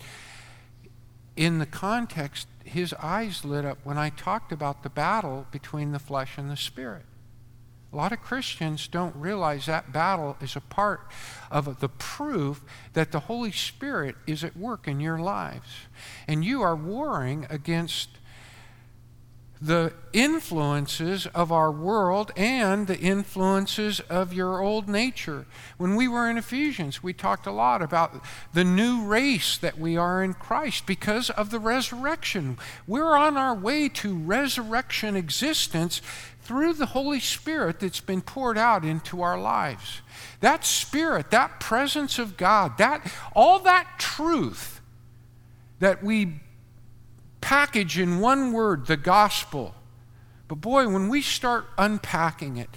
in 1.36 1.58
the 1.58 1.66
context, 1.66 2.46
his 2.64 2.94
eyes 2.94 3.44
lit 3.44 3.64
up 3.64 3.78
when 3.82 3.98
I 3.98 4.10
talked 4.10 4.52
about 4.52 4.84
the 4.84 4.88
battle 4.88 5.46
between 5.50 5.90
the 5.90 5.98
flesh 5.98 6.38
and 6.38 6.48
the 6.48 6.56
spirit. 6.56 7.04
A 7.92 7.96
lot 7.96 8.12
of 8.12 8.20
Christians 8.20 8.86
don't 8.86 9.16
realize 9.16 9.64
that 9.66 9.92
battle 9.92 10.36
is 10.42 10.56
a 10.56 10.60
part 10.60 11.00
of 11.50 11.80
the 11.80 11.88
proof 11.88 12.62
that 12.92 13.12
the 13.12 13.20
Holy 13.20 13.52
Spirit 13.52 14.16
is 14.26 14.44
at 14.44 14.56
work 14.56 14.86
in 14.86 15.00
your 15.00 15.18
lives. 15.18 15.86
And 16.26 16.44
you 16.44 16.60
are 16.60 16.76
warring 16.76 17.46
against 17.48 18.10
the 19.60 19.92
influences 20.12 21.26
of 21.28 21.50
our 21.50 21.70
world 21.72 22.30
and 22.36 22.86
the 22.86 22.98
influences 22.98 24.00
of 24.00 24.32
your 24.32 24.60
old 24.62 24.88
nature. 24.88 25.46
When 25.78 25.96
we 25.96 26.06
were 26.06 26.30
in 26.30 26.38
Ephesians, 26.38 27.02
we 27.02 27.12
talked 27.12 27.46
a 27.46 27.52
lot 27.52 27.82
about 27.82 28.22
the 28.52 28.64
new 28.64 29.04
race 29.04 29.58
that 29.58 29.78
we 29.78 29.96
are 29.96 30.22
in 30.22 30.34
Christ 30.34 30.86
because 30.86 31.30
of 31.30 31.50
the 31.50 31.58
resurrection. 31.58 32.56
We're 32.86 33.16
on 33.16 33.36
our 33.36 33.54
way 33.54 33.88
to 33.88 34.16
resurrection 34.16 35.16
existence 35.16 36.00
through 36.48 36.72
the 36.72 36.86
Holy 36.86 37.20
Spirit 37.20 37.78
that's 37.78 38.00
been 38.00 38.22
poured 38.22 38.56
out 38.56 38.82
into 38.82 39.20
our 39.20 39.38
lives. 39.38 40.00
That 40.40 40.64
Spirit, 40.64 41.30
that 41.30 41.60
presence 41.60 42.18
of 42.18 42.38
God, 42.38 42.78
that 42.78 43.12
all 43.36 43.58
that 43.58 43.98
truth 43.98 44.80
that 45.78 46.02
we 46.02 46.40
package 47.42 47.98
in 47.98 48.18
one 48.18 48.54
word, 48.54 48.86
the 48.86 48.96
gospel. 48.96 49.74
But 50.48 50.54
boy, 50.54 50.88
when 50.88 51.10
we 51.10 51.20
start 51.20 51.66
unpacking 51.76 52.56
it, 52.56 52.70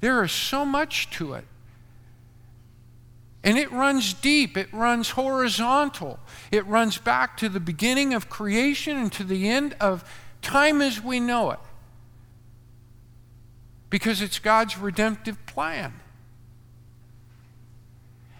there 0.00 0.24
is 0.24 0.32
so 0.32 0.64
much 0.64 1.10
to 1.10 1.34
it. 1.34 1.44
And 3.44 3.58
it 3.58 3.70
runs 3.70 4.14
deep, 4.14 4.56
it 4.56 4.72
runs 4.72 5.10
horizontal, 5.10 6.18
it 6.50 6.66
runs 6.66 6.96
back 6.96 7.36
to 7.36 7.50
the 7.50 7.60
beginning 7.60 8.14
of 8.14 8.30
creation 8.30 8.96
and 8.96 9.12
to 9.12 9.22
the 9.22 9.50
end 9.50 9.76
of 9.80 10.02
time 10.40 10.80
as 10.80 11.04
we 11.04 11.20
know 11.20 11.50
it. 11.50 11.58
Because 13.90 14.20
it's 14.20 14.38
God's 14.38 14.76
redemptive 14.78 15.44
plan. 15.46 15.94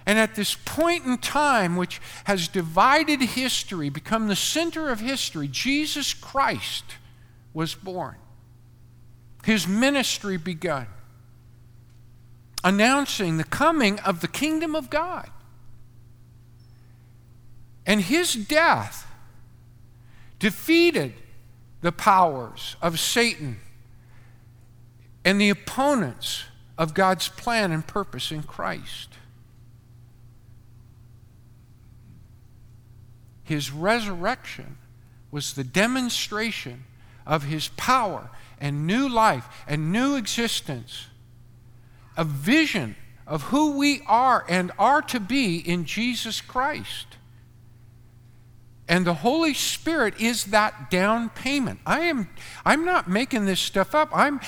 And 0.09 0.19
at 0.19 0.35
this 0.35 0.55
point 0.65 1.05
in 1.05 1.19
time, 1.19 1.77
which 1.77 2.01
has 2.25 2.49
divided 2.49 3.21
history, 3.21 3.91
become 3.91 4.29
the 4.29 4.37
center 4.37 4.89
of 4.89 5.01
history, 5.01 5.49
Jesus 5.49 6.15
Christ 6.15 6.85
was 7.53 7.75
born. 7.75 8.17
His 9.45 9.69
ministry 9.69 10.39
begun, 10.39 10.87
announcing 12.65 13.37
the 13.37 13.45
coming 13.45 13.99
of 14.01 14.21
the 14.21 14.29
kingdom 14.29 14.75
of 14.75 14.89
God. 14.89 15.31
And 17.87 18.01
his 18.01 18.35
death 18.35 19.07
defeated 20.39 21.15
the 21.81 21.93
powers 21.93 22.77
of 22.81 22.99
Satan 22.99 23.59
and 25.29 25.39
the 25.39 25.51
opponents 25.51 26.45
of 26.79 26.95
God's 26.95 27.29
plan 27.29 27.71
and 27.71 27.87
purpose 27.87 28.33
in 28.33 28.43
Christ. 28.43 29.11
His 33.45 33.71
resurrection 33.71 34.79
was 35.31 35.53
the 35.53 35.65
demonstration 35.65 36.85
of 37.27 37.43
his 37.43 37.69
power 37.77 38.31
and 38.59 38.87
new 38.87 39.07
life 39.07 39.47
and 39.67 39.93
new 39.93 40.17
existence, 40.17 41.09
a 42.17 42.25
vision 42.25 42.97
of 43.27 43.43
who 43.43 43.77
we 43.77 44.01
are 44.07 44.47
and 44.49 44.73
are 44.79 45.03
to 45.03 45.21
be 45.21 45.59
in 45.59 45.85
Jesus 45.85 46.41
Christ. 46.41 47.19
And 48.89 49.07
the 49.07 49.13
Holy 49.13 49.53
Spirit 49.53 50.19
is 50.19 50.45
that 50.45 50.91
down 50.91 51.29
payment. 51.29 51.81
I 51.85 52.01
am 52.01 52.31
I'm 52.65 52.87
not 52.87 53.11
making 53.11 53.45
this 53.45 53.61
stuff 53.61 53.95
up. 53.95 54.09
I'm 54.15 54.41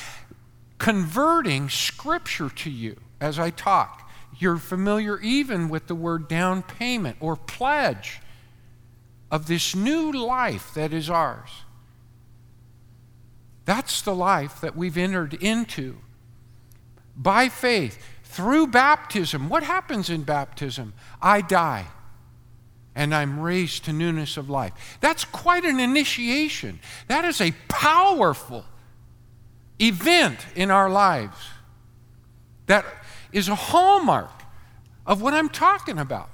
converting 0.80 1.68
scripture 1.68 2.48
to 2.48 2.70
you 2.70 2.96
as 3.20 3.38
I 3.38 3.50
talk. 3.50 4.10
You're 4.38 4.56
familiar 4.56 5.20
even 5.20 5.68
with 5.68 5.86
the 5.86 5.94
word 5.94 6.26
down 6.26 6.62
payment 6.62 7.18
or 7.20 7.36
pledge 7.36 8.20
of 9.30 9.46
this 9.46 9.76
new 9.76 10.10
life 10.10 10.72
that 10.74 10.92
is 10.92 11.10
ours. 11.10 11.50
That's 13.66 14.00
the 14.00 14.14
life 14.14 14.62
that 14.62 14.74
we've 14.74 14.96
entered 14.96 15.34
into 15.34 15.98
by 17.14 17.50
faith 17.50 18.02
through 18.24 18.68
baptism. 18.68 19.50
What 19.50 19.62
happens 19.62 20.08
in 20.08 20.22
baptism? 20.22 20.94
I 21.20 21.42
die 21.42 21.88
and 22.94 23.14
I'm 23.14 23.38
raised 23.38 23.84
to 23.84 23.92
newness 23.92 24.38
of 24.38 24.48
life. 24.48 24.72
That's 25.02 25.26
quite 25.26 25.64
an 25.64 25.78
initiation. 25.78 26.80
That 27.06 27.26
is 27.26 27.42
a 27.42 27.52
powerful 27.68 28.64
event 29.80 30.46
in 30.54 30.70
our 30.70 30.90
lives. 30.90 31.36
That 32.66 32.84
is 33.32 33.48
a 33.48 33.54
hallmark 33.54 34.30
of 35.06 35.22
what 35.22 35.34
I'm 35.34 35.48
talking 35.48 35.98
about. 35.98 36.30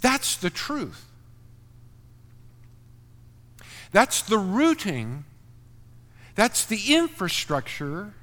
That's 0.00 0.36
the 0.36 0.50
truth. 0.50 1.06
That's 3.92 4.22
the 4.22 4.38
rooting, 4.38 5.24
that's 6.34 6.64
the 6.64 6.94
infrastructure. 6.94 8.14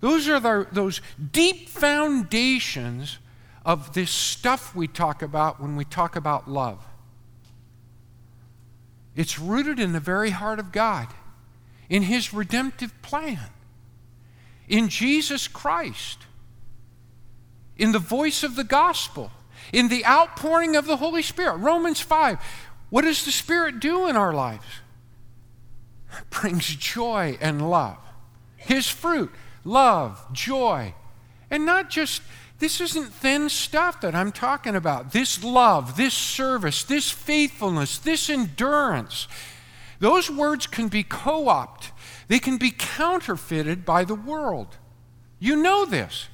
Those 0.00 0.28
are 0.28 0.40
the, 0.40 0.66
those 0.72 1.00
deep 1.30 1.68
foundations 1.68 3.18
of 3.64 3.92
this 3.92 4.10
stuff 4.10 4.74
we 4.74 4.88
talk 4.88 5.22
about 5.22 5.60
when 5.60 5.76
we 5.76 5.84
talk 5.84 6.16
about 6.16 6.50
love. 6.50 6.84
It's 9.14 9.38
rooted 9.38 9.78
in 9.78 9.92
the 9.92 10.00
very 10.00 10.30
heart 10.30 10.58
of 10.58 10.72
God, 10.72 11.08
in 11.88 12.02
His 12.02 12.32
redemptive 12.32 13.00
plan, 13.02 13.50
in 14.68 14.88
Jesus 14.88 15.48
Christ, 15.48 16.20
in 17.76 17.92
the 17.92 17.98
voice 17.98 18.42
of 18.42 18.56
the 18.56 18.64
gospel, 18.64 19.30
in 19.72 19.88
the 19.88 20.04
outpouring 20.06 20.76
of 20.76 20.86
the 20.86 20.96
Holy 20.96 21.22
Spirit. 21.22 21.56
Romans 21.56 22.00
5 22.00 22.38
what 22.92 23.06
does 23.06 23.24
the 23.24 23.32
Spirit 23.32 23.80
do 23.80 24.06
in 24.06 24.16
our 24.16 24.34
lives? 24.34 24.66
It 26.12 26.28
brings 26.30 26.66
joy 26.76 27.38
and 27.40 27.70
love. 27.70 27.96
His 28.58 28.86
fruit, 28.86 29.32
love, 29.64 30.30
joy. 30.34 30.92
And 31.50 31.64
not 31.64 31.88
just, 31.88 32.20
this 32.62 32.80
isn't 32.80 33.12
thin 33.12 33.48
stuff 33.48 34.00
that 34.02 34.14
I'm 34.14 34.30
talking 34.30 34.76
about. 34.76 35.12
This 35.12 35.42
love, 35.42 35.96
this 35.96 36.14
service, 36.14 36.84
this 36.84 37.10
faithfulness, 37.10 37.98
this 37.98 38.30
endurance. 38.30 39.26
Those 39.98 40.30
words 40.30 40.68
can 40.68 40.86
be 40.86 41.02
co 41.02 41.48
opted, 41.48 41.90
they 42.28 42.38
can 42.38 42.58
be 42.58 42.70
counterfeited 42.70 43.84
by 43.84 44.04
the 44.04 44.14
world. 44.14 44.76
You 45.40 45.56
know 45.56 45.84
this. 45.84 46.28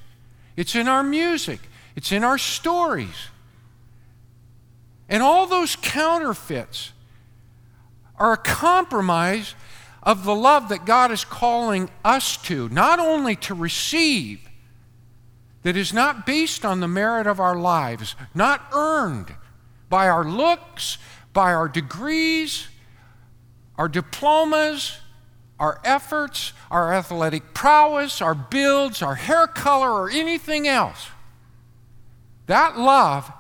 It's 0.55 0.75
in 0.75 0.87
our 0.87 1.03
music, 1.03 1.61
it's 1.97 2.13
in 2.13 2.25
our 2.25 2.37
stories. 2.37 3.29
And 5.09 5.23
all 5.23 5.47
those 5.47 5.77
counterfeits 5.77 6.93
are 8.19 8.35
a 8.35 8.37
compromise 8.37 9.55
of 10.03 10.25
the 10.25 10.35
love 10.35 10.69
that 10.69 10.85
God 10.85 11.11
is 11.11 11.25
calling 11.25 11.89
us 12.05 12.37
to, 12.43 12.69
not 12.69 12.99
only 12.99 13.35
to 13.37 13.55
receive, 13.55 14.48
that 15.69 15.77
is 15.77 15.93
not 15.93 16.25
based 16.25 16.65
on 16.65 16.81
the 16.81 16.89
merit 16.89 17.27
of 17.27 17.39
our 17.39 17.55
lives, 17.55 18.17
not 18.35 18.63
earned 18.73 19.35
by 19.91 20.09
our 20.09 20.25
looks, 20.25 20.97
by 21.35 21.53
our 21.53 21.69
degrees, 21.69 22.69
our 23.77 23.87
diplomas, 23.87 24.97
our 25.61 25.79
efforts, 25.85 26.55
our 26.71 26.95
athletic 26.95 27.53
prowess, 27.53 28.23
our 28.23 28.35
builds, 28.35 29.03
our 29.03 29.16
hair 29.16 29.47
color, 29.47 29.92
or 29.92 30.09
anything 30.09 30.66
else. 30.66 31.09
That 32.47 32.79
love 32.79 33.31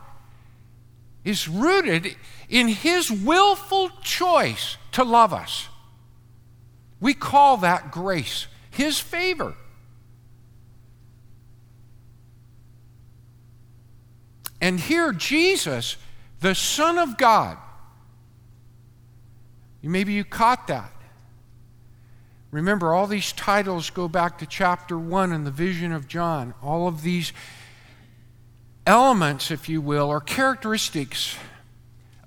is 1.24 1.48
rooted 1.48 2.14
in 2.50 2.68
His 2.68 3.10
willful 3.10 3.88
choice 4.02 4.76
to 4.92 5.02
love 5.02 5.32
us. 5.32 5.68
We 7.00 7.14
call 7.14 7.56
that 7.56 7.90
grace, 7.90 8.48
His 8.70 9.00
favor. 9.00 9.54
And 14.60 14.80
here, 14.80 15.12
Jesus, 15.12 15.96
the 16.40 16.54
Son 16.54 16.98
of 16.98 17.16
God, 17.16 17.58
maybe 19.82 20.12
you 20.12 20.24
caught 20.24 20.66
that. 20.66 20.92
Remember, 22.50 22.94
all 22.94 23.06
these 23.06 23.32
titles 23.32 23.90
go 23.90 24.08
back 24.08 24.38
to 24.38 24.46
chapter 24.46 24.98
1 24.98 25.32
in 25.32 25.44
the 25.44 25.50
vision 25.50 25.92
of 25.92 26.08
John. 26.08 26.54
All 26.62 26.88
of 26.88 27.02
these 27.02 27.32
elements, 28.86 29.50
if 29.50 29.68
you 29.68 29.80
will, 29.80 30.08
are 30.10 30.20
characteristics 30.20 31.36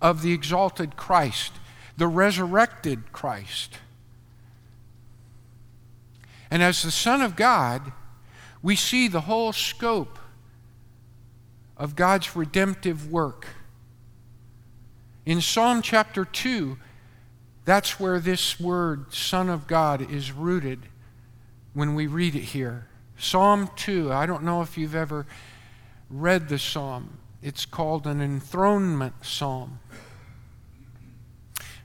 of 0.01 0.21
the 0.21 0.31
exalted 0.31 0.95
Christ, 0.95 1.53
the 1.97 2.07
resurrected 2.07 3.11
Christ. 3.11 3.79
And 6.51 6.61
as 6.61 6.83
the 6.83 6.91
Son 6.91 7.21
of 7.21 7.35
God, 7.35 7.91
we 8.61 8.75
see 8.75 9.07
the 9.07 9.21
whole 9.21 9.53
scope 9.53 10.19
of 11.81 11.95
God's 11.95 12.35
redemptive 12.35 13.11
work. 13.11 13.47
In 15.25 15.41
Psalm 15.41 15.81
chapter 15.81 16.23
2, 16.23 16.77
that's 17.65 17.99
where 17.99 18.19
this 18.19 18.59
word, 18.59 19.11
Son 19.11 19.49
of 19.49 19.65
God, 19.65 20.11
is 20.11 20.31
rooted 20.31 20.81
when 21.73 21.95
we 21.95 22.05
read 22.05 22.35
it 22.35 22.43
here. 22.43 22.85
Psalm 23.17 23.67
2, 23.77 24.13
I 24.13 24.27
don't 24.27 24.43
know 24.43 24.61
if 24.61 24.77
you've 24.77 24.93
ever 24.93 25.25
read 26.07 26.49
the 26.49 26.59
psalm. 26.59 27.17
It's 27.41 27.65
called 27.65 28.05
an 28.05 28.21
enthronement 28.21 29.15
psalm. 29.23 29.79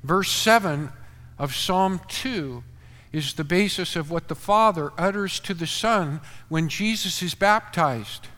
Verse 0.05 0.31
7 0.31 0.93
of 1.39 1.57
Psalm 1.57 2.03
2 2.09 2.63
is 3.13 3.33
the 3.33 3.45
basis 3.45 3.97
of 3.97 4.11
what 4.11 4.29
the 4.29 4.35
Father 4.35 4.93
utters 4.99 5.41
to 5.41 5.55
the 5.55 5.67
Son 5.67 6.21
when 6.51 6.69
Jesus 6.69 7.23
is 7.23 7.35
baptized. 7.35 8.29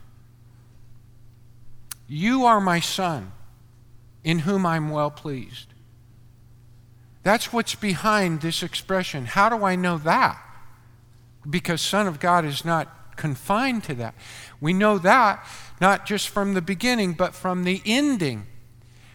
You 2.09 2.47
are 2.47 2.61
my 2.61 2.81
Son, 2.81 3.33
in 4.25 4.40
whom 4.40 4.64
I'm 4.64 4.90
well 4.90 5.11
pleased. 5.11 5.66
That's 7.23 7.53
what's 7.53 7.75
behind 7.75 8.40
this 8.40 8.62
expression. 8.62 9.27
How 9.27 9.51
do 9.51 9.64
I 9.64 9.77
know 9.77 9.99
that? 9.99 10.42
Because 11.49 11.83
Son 11.83 12.07
of 12.07 12.18
God 12.18 12.44
is 12.44 12.64
not 12.64 13.16
confined 13.16 13.85
to 13.85 13.94
that. 13.97 14.14
We 14.61 14.73
know 14.73 14.99
that 14.99 15.47
not 15.81 16.07
just 16.07 16.31
from 16.31 16.55
the 16.55 16.62
beginning, 16.62 17.12
but 17.12 17.35
from 17.35 17.64
the 17.64 17.83
ending, 17.85 18.47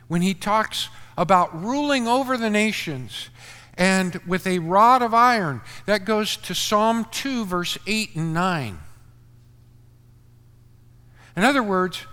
when 0.08 0.22
he 0.22 0.34
talks 0.34 0.90
about 1.18 1.60
ruling 1.60 2.08
over 2.08 2.38
the 2.38 2.50
nations 2.50 3.30
and 3.76 4.16
with 4.28 4.46
a 4.46 4.60
rod 4.60 5.02
of 5.02 5.14
iron. 5.14 5.62
That 5.86 6.06
goes 6.06 6.38
to 6.38 6.54
Psalm 6.54 7.08
2, 7.12 7.46
verse 7.46 7.78
8 7.88 8.16
and 8.16 8.34
9. 8.34 8.80
In 11.36 11.44
other 11.44 11.64
words, 11.64 12.06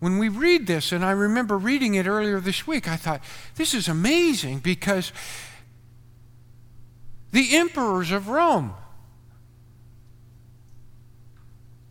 when 0.00 0.18
we 0.18 0.28
read 0.28 0.66
this, 0.66 0.92
and 0.92 1.04
I 1.04 1.12
remember 1.12 1.56
reading 1.56 1.94
it 1.94 2.06
earlier 2.06 2.40
this 2.40 2.66
week, 2.66 2.88
I 2.88 2.96
thought, 2.96 3.22
this 3.56 3.74
is 3.74 3.86
amazing 3.86 4.60
because 4.60 5.12
the 7.32 7.56
emperors 7.56 8.10
of 8.10 8.28
Rome 8.28 8.74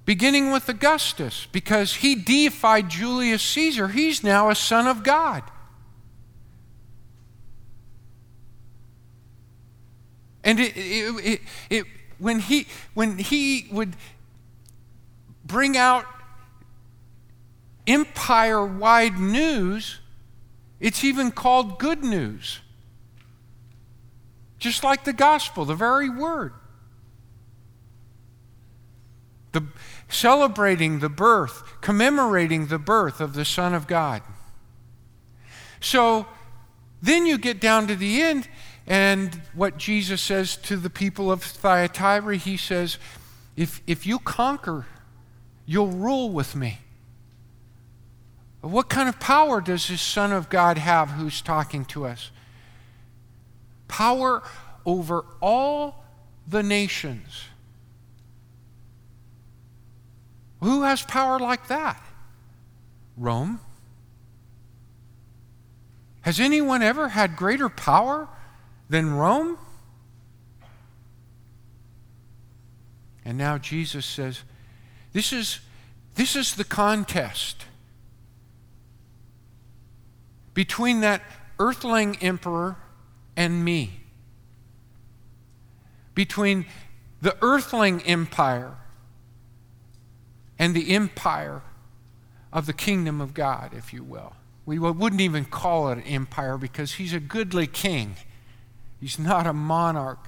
beginning 0.10 0.52
with 0.52 0.67
Augustus, 0.67 1.48
because 1.52 1.98
he 1.98 2.15
deified 2.15 2.89
Julius 2.89 3.43
Caesar. 3.43 3.89
He's 3.89 4.24
now 4.24 4.50
a 4.50 4.56
son 4.56 4.88
of 4.88 5.04
God. 5.04 5.43
And 10.43 10.60
it, 10.60 10.76
it, 10.76 11.26
it, 11.26 11.41
it, 11.69 11.86
when, 12.17 12.39
he, 12.39 12.65
when 12.95 13.19
he 13.19 13.67
would 13.72 13.95
bring 15.45 15.78
out 15.78 16.06
empire 17.89 18.65
wide 18.65 19.19
news, 19.19 19.99
it's 20.80 21.04
even 21.04 21.32
called 21.32 21.80
good 21.80 22.04
news. 22.04 22.60
Just 24.60 24.84
like 24.84 25.04
the 25.04 25.13
gospel, 25.13 25.65
the 25.65 25.75
very 25.75 26.10
word. 26.10 26.54
The, 29.52 29.63
celebrating 30.08 30.99
the 30.99 31.10
birth, 31.10 31.82
commemorating 31.82 32.67
the 32.67 32.78
birth 32.78 33.19
of 33.19 33.34
the 33.34 33.45
Son 33.45 33.73
of 33.73 33.88
God. 33.88 34.21
So 35.80 36.28
then 37.02 37.25
you 37.25 37.38
get 37.38 37.60
down 37.60 37.88
to 37.88 37.95
the 37.95 38.21
end, 38.21 38.47
and 38.86 39.41
what 39.54 39.78
Jesus 39.78 40.21
says 40.21 40.58
to 40.58 40.78
the 40.78 40.89
people 40.89 41.32
of 41.32 41.41
Thyatira, 41.41 42.36
he 42.36 42.58
says, 42.58 42.97
if, 43.56 43.82
if 43.88 44.06
you 44.06 44.19
conquer, 44.19 44.86
you'll 45.65 45.88
rule 45.88 46.30
with 46.30 46.56
me. 46.56 46.80
What 48.62 48.89
kind 48.89 49.08
of 49.08 49.19
power 49.19 49.62
does 49.62 49.88
this 49.88 50.02
Son 50.02 50.34
of 50.34 50.50
God 50.50 50.78
have 50.78 51.12
who's 51.12 51.41
talking 51.41 51.86
to 51.86 52.06
us? 52.06 52.32
Power 53.88 54.43
over 54.86 55.26
all 55.41 56.04
the 56.48 56.62
nations. 56.62 57.45
Who 60.62 60.84
has 60.84 61.02
power 61.04 61.39
like 61.39 61.67
that? 61.67 62.02
Rome. 63.15 63.62
Has 66.22 66.39
anyone 66.39 66.82
ever 66.82 67.08
had 67.10 67.38
greater 67.38 67.69
power 67.69 68.28
than 68.89 69.13
Rome? 69.13 69.58
And 73.24 73.38
now 73.38 73.58
Jesus 73.58 74.06
says, 74.06 74.43
This 75.13 75.32
is, 75.32 75.60
this 76.15 76.36
is 76.36 76.56
the 76.56 76.65
contest 76.65 77.65
between 80.54 81.02
that 81.02 81.22
earthling 81.60 82.16
emperor 82.18 82.78
and 83.36 83.64
me, 83.64 84.02
between 86.16 86.66
the 87.22 87.38
earthling 87.42 88.02
empire 88.04 88.76
and 90.58 90.76
the 90.76 90.94
empire 90.94 91.62
of 92.52 92.66
the 92.66 92.74
kingdom 92.74 93.22
of 93.22 93.34
God, 93.34 93.74
if 93.74 93.94
you 93.94 94.04
will. 94.04 94.34
We 94.66 94.78
wouldn't 94.78 95.22
even 95.22 95.46
call 95.46 95.90
it 95.90 95.98
an 96.00 96.04
empire 96.04 96.58
because 96.58 96.94
he's 96.94 97.14
a 97.14 97.20
goodly 97.20 97.66
king. 97.66 98.16
He's 99.00 99.18
not 99.18 99.48
a 99.48 99.54
monarch 99.54 100.28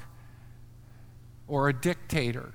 or 1.48 1.70
a 1.70 1.74
dictator. 1.74 2.54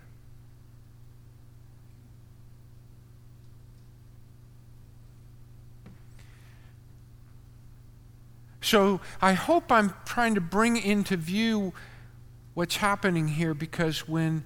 So 8.66 9.00
I 9.22 9.34
hope 9.34 9.70
I'm 9.70 9.94
trying 10.04 10.34
to 10.34 10.40
bring 10.40 10.76
into 10.76 11.16
view 11.16 11.72
what's 12.54 12.74
happening 12.74 13.28
here 13.28 13.54
because 13.54 14.08
when, 14.08 14.42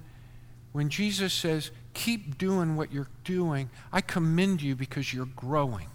when 0.73 0.89
Jesus 0.89 1.33
says, 1.33 1.71
keep 1.95 2.37
doing 2.37 2.75
what 2.75 2.93
you're 2.93 3.09
doing, 3.23 3.71
I 3.91 4.01
commend 4.01 4.61
you 4.61 4.75
because 4.75 5.11
you're 5.11 5.25
growing. 5.25 5.87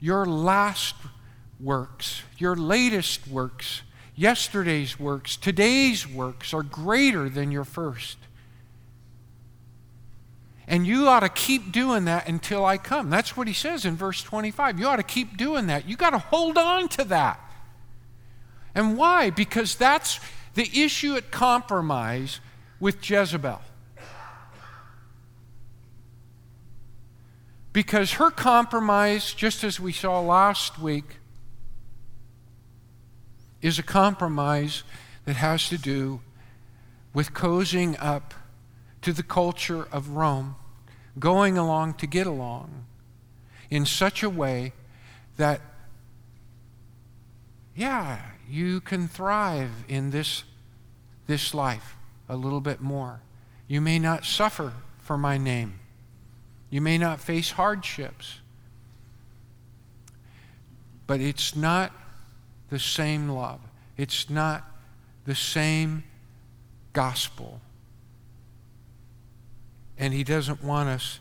Your 0.00 0.24
last 0.24 0.94
works, 1.60 2.22
your 2.38 2.56
latest 2.56 3.28
works, 3.28 3.82
yesterday's 4.16 4.98
works, 4.98 5.36
today's 5.36 6.08
works 6.08 6.54
are 6.54 6.62
greater 6.62 7.28
than 7.28 7.50
your 7.50 7.64
first. 7.64 8.16
And 10.68 10.86
you 10.86 11.08
ought 11.08 11.20
to 11.20 11.30
keep 11.30 11.72
doing 11.72 12.04
that 12.04 12.28
until 12.28 12.64
I 12.64 12.76
come. 12.76 13.08
That's 13.08 13.34
what 13.34 13.48
he 13.48 13.54
says 13.54 13.86
in 13.86 13.96
verse 13.96 14.22
25. 14.22 14.78
You 14.78 14.86
ought 14.86 14.96
to 14.96 15.02
keep 15.02 15.38
doing 15.38 15.66
that. 15.68 15.88
You 15.88 15.96
got 15.96 16.10
to 16.10 16.18
hold 16.18 16.58
on 16.58 16.88
to 16.90 17.04
that. 17.04 17.40
And 18.74 18.98
why? 18.98 19.30
Because 19.30 19.76
that's 19.76 20.20
the 20.54 20.68
issue 20.78 21.16
at 21.16 21.30
compromise 21.30 22.40
with 22.78 23.08
Jezebel. 23.08 23.62
Because 27.72 28.12
her 28.12 28.30
compromise, 28.30 29.32
just 29.32 29.64
as 29.64 29.80
we 29.80 29.92
saw 29.92 30.20
last 30.20 30.78
week, 30.78 31.16
is 33.62 33.78
a 33.78 33.82
compromise 33.82 34.82
that 35.24 35.36
has 35.36 35.70
to 35.70 35.78
do 35.78 36.20
with 37.14 37.32
cozying 37.32 37.96
up 38.00 38.34
to 39.02 39.12
the 39.12 39.22
culture 39.22 39.86
of 39.92 40.10
Rome, 40.10 40.56
going 41.18 41.56
along 41.56 41.94
to 41.94 42.06
get 42.06 42.26
along 42.26 42.84
in 43.70 43.84
such 43.86 44.22
a 44.22 44.30
way 44.30 44.72
that, 45.36 45.60
yeah, 47.74 48.18
you 48.48 48.80
can 48.80 49.08
thrive 49.08 49.70
in 49.88 50.10
this, 50.10 50.44
this 51.26 51.54
life 51.54 51.96
a 52.28 52.36
little 52.36 52.60
bit 52.60 52.80
more. 52.80 53.20
You 53.66 53.80
may 53.80 53.98
not 53.98 54.24
suffer 54.24 54.72
for 54.98 55.18
my 55.18 55.38
name. 55.38 55.78
You 56.70 56.80
may 56.80 56.98
not 56.98 57.20
face 57.20 57.52
hardships. 57.52 58.40
But 61.06 61.20
it's 61.20 61.54
not 61.54 61.92
the 62.68 62.78
same 62.78 63.28
love. 63.28 63.60
It's 63.96 64.28
not 64.28 64.64
the 65.24 65.34
same 65.34 66.04
gospel 66.92 67.60
and 69.98 70.14
He 70.14 70.24
doesn't 70.24 70.62
want 70.62 70.88
us 70.88 71.20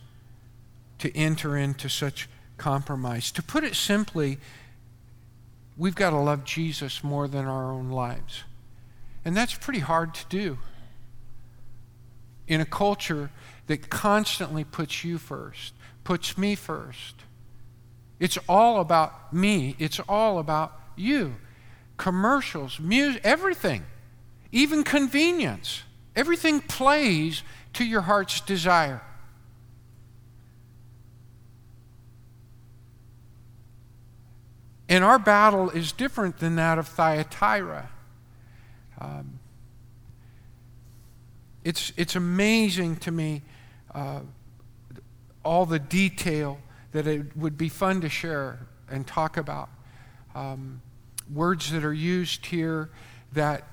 to 1.00 1.16
enter 1.16 1.58
into 1.58 1.90
such 1.90 2.30
compromise. 2.58 3.32
To 3.32 3.44
put 3.44 3.64
it 3.64 3.76
simply, 3.76 4.40
we've 5.78 5.96
got 5.96 6.12
to 6.12 6.18
love 6.18 6.44
Jesus 6.44 7.04
more 7.04 7.28
than 7.28 7.46
our 7.46 7.72
own 7.72 7.90
lives. 7.90 8.44
And 9.24 9.36
that's 9.36 9.54
pretty 9.54 9.80
hard 9.80 10.14
to 10.16 10.26
do 10.30 10.58
in 12.48 12.62
a 12.62 12.66
culture 12.66 13.30
that 13.68 13.90
constantly 13.90 14.64
puts 14.64 15.04
you 15.04 15.18
first, 15.18 15.74
puts 16.04 16.38
me 16.38 16.56
first. 16.56 17.16
It's 18.20 18.38
all 18.48 18.80
about 18.80 19.34
me, 19.34 19.76
it's 19.80 20.00
all 20.08 20.40
about 20.40 20.80
you. 20.96 21.36
Commercials, 21.98 22.80
music, 22.80 23.22
everything, 23.24 23.84
even 24.52 24.84
convenience. 24.84 25.84
Everything 26.18 26.62
plays 26.62 27.44
to 27.74 27.86
your 27.86 28.02
heart's 28.02 28.42
desire. 28.42 29.04
And 34.90 35.04
our 35.04 35.20
battle 35.20 35.70
is 35.70 35.92
different 35.92 36.40
than 36.40 36.56
that 36.56 36.80
of 36.80 36.88
Thyatira. 36.88 37.90
Um, 39.00 39.40
it's, 41.64 41.94
it's 41.98 42.16
amazing 42.16 42.96
to 42.98 43.12
me 43.12 43.44
uh, 43.94 44.22
all 45.46 45.68
the 45.68 45.80
detail 45.80 46.58
that 46.94 47.06
it 47.06 47.38
would 47.38 47.60
be 47.60 47.70
fun 47.70 48.02
to 48.02 48.10
share 48.10 48.66
and 48.90 49.06
talk 49.06 49.38
about. 49.38 49.70
Um, 50.34 50.82
words 51.32 51.72
that 51.72 51.84
are 51.84 51.94
used 51.94 52.48
here 52.48 52.90
that 53.34 53.68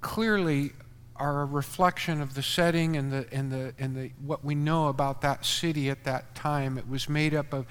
clearly 0.00 0.72
are 1.20 1.42
a 1.42 1.44
reflection 1.44 2.22
of 2.22 2.34
the 2.34 2.42
setting 2.42 2.96
and 2.96 3.12
the 3.12 3.26
and 3.30 3.52
the 3.52 3.74
and 3.78 3.94
the 3.94 4.10
what 4.24 4.42
we 4.42 4.54
know 4.54 4.88
about 4.88 5.20
that 5.20 5.44
city 5.44 5.90
at 5.90 6.04
that 6.04 6.34
time. 6.34 6.78
It 6.78 6.88
was 6.88 7.08
made 7.08 7.34
up 7.34 7.52
of 7.52 7.66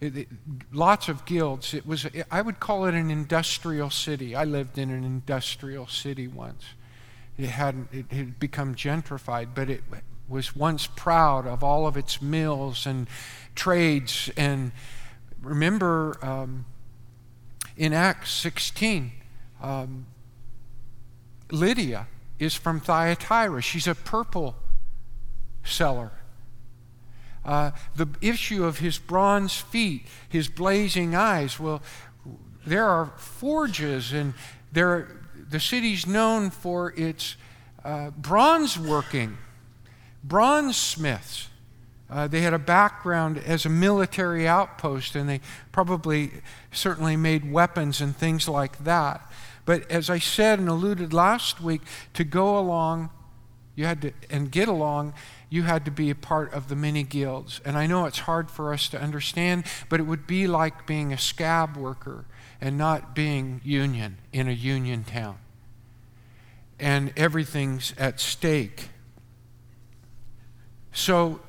it, 0.00 0.16
it, 0.16 0.28
lots 0.72 1.08
of 1.08 1.24
guilds. 1.26 1.74
It 1.74 1.86
was 1.86 2.06
I 2.30 2.40
would 2.40 2.60
call 2.60 2.86
it 2.86 2.94
an 2.94 3.10
industrial 3.10 3.90
city. 3.90 4.34
I 4.34 4.44
lived 4.44 4.78
in 4.78 4.90
an 4.90 5.04
industrial 5.04 5.86
city 5.86 6.26
once. 6.26 6.64
It 7.36 7.50
hadn't 7.50 7.88
it 7.92 8.10
had 8.10 8.40
become 8.40 8.74
gentrified, 8.74 9.48
but 9.54 9.68
it 9.68 9.82
was 10.26 10.56
once 10.56 10.86
proud 10.86 11.46
of 11.46 11.62
all 11.62 11.86
of 11.86 11.98
its 11.98 12.22
mills 12.22 12.86
and 12.86 13.06
trades. 13.54 14.30
And 14.36 14.72
remember 15.42 16.16
um, 16.22 16.64
in 17.76 17.92
Acts 17.92 18.32
16. 18.32 19.12
Um, 19.62 20.06
Lydia 21.54 22.08
is 22.38 22.54
from 22.54 22.80
Thyatira. 22.80 23.62
She's 23.62 23.86
a 23.86 23.94
purple 23.94 24.56
seller. 25.62 26.12
Uh, 27.44 27.70
the 27.94 28.08
issue 28.20 28.64
of 28.64 28.78
his 28.78 28.98
bronze 28.98 29.54
feet, 29.56 30.06
his 30.28 30.48
blazing 30.48 31.14
eyes, 31.14 31.60
well, 31.60 31.82
there 32.66 32.88
are 32.88 33.12
forges, 33.16 34.12
and 34.12 34.34
there, 34.72 35.08
the 35.50 35.60
city's 35.60 36.06
known 36.06 36.50
for 36.50 36.94
its 36.96 37.36
uh, 37.84 38.10
bronze 38.10 38.78
working, 38.78 39.36
bronze 40.22 40.76
smiths. 40.76 41.48
Uh, 42.08 42.26
they 42.26 42.40
had 42.40 42.54
a 42.54 42.58
background 42.58 43.38
as 43.38 43.66
a 43.66 43.68
military 43.68 44.48
outpost, 44.48 45.14
and 45.14 45.28
they 45.28 45.40
probably 45.72 46.30
certainly 46.72 47.16
made 47.16 47.50
weapons 47.50 48.00
and 48.00 48.16
things 48.16 48.48
like 48.48 48.84
that. 48.84 49.30
But 49.64 49.90
as 49.90 50.10
I 50.10 50.18
said 50.18 50.58
and 50.58 50.68
alluded 50.68 51.12
last 51.12 51.60
week, 51.60 51.82
to 52.14 52.24
go 52.24 52.58
along, 52.58 53.10
you 53.74 53.86
had 53.86 54.02
to, 54.02 54.12
and 54.30 54.50
get 54.50 54.68
along, 54.68 55.14
you 55.48 55.62
had 55.62 55.84
to 55.84 55.90
be 55.90 56.10
a 56.10 56.14
part 56.14 56.52
of 56.52 56.68
the 56.68 56.76
many 56.76 57.02
guilds. 57.02 57.60
And 57.64 57.76
I 57.76 57.86
know 57.86 58.04
it's 58.06 58.20
hard 58.20 58.50
for 58.50 58.72
us 58.72 58.88
to 58.90 59.00
understand, 59.00 59.64
but 59.88 60.00
it 60.00 60.04
would 60.04 60.26
be 60.26 60.46
like 60.46 60.86
being 60.86 61.12
a 61.12 61.18
scab 61.18 61.76
worker 61.76 62.26
and 62.60 62.76
not 62.76 63.14
being 63.14 63.60
union 63.64 64.18
in 64.32 64.48
a 64.48 64.52
union 64.52 65.04
town. 65.04 65.38
And 66.78 67.12
everything's 67.16 67.94
at 67.98 68.20
stake. 68.20 68.88
So 70.92 71.40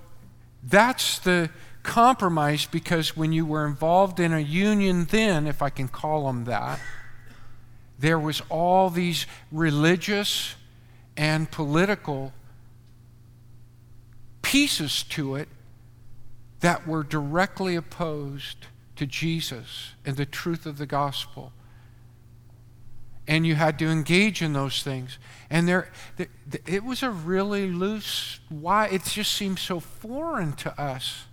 that's 0.63 1.19
the 1.19 1.49
compromise 1.84 2.65
because 2.65 3.15
when 3.15 3.32
you 3.32 3.45
were 3.45 3.67
involved 3.67 4.19
in 4.19 4.34
a 4.34 4.39
union 4.39 5.06
then, 5.06 5.45
if 5.45 5.62
I 5.62 5.69
can 5.69 5.88
call 5.88 6.25
them 6.28 6.45
that, 6.45 6.80
there 7.97 8.19
was 8.19 8.41
all 8.49 8.89
these 8.89 9.25
religious 9.51 10.55
and 11.15 11.49
political 11.49 12.34
pieces 14.41 15.03
to 15.03 15.36
it 15.36 15.47
that 16.60 16.88
were 16.88 17.03
directly 17.03 17.75
opposed 17.75 18.67
to 18.95 19.05
Jesus 19.05 19.93
and 20.05 20.17
the 20.17 20.25
truth 20.25 20.65
of 20.65 20.77
the 20.77 20.86
gospel. 20.86 21.51
And 23.27 23.45
you 23.45 23.55
had 23.55 23.79
to 23.79 23.88
engage 23.88 24.41
in 24.41 24.53
those 24.53 24.84
things. 24.84 25.17
And 25.49 25.67
there, 25.67 25.91
it 26.67 26.84
was 26.84 27.01
a 27.01 27.10
really 27.10 27.71
loose, 27.71 28.39
why? 28.49 28.88
It 28.88 29.03
just 29.03 29.34
seems 29.34 29.62
so 29.62 29.79
foreign 29.79 30.53
to 30.53 30.79
us. 30.79 31.25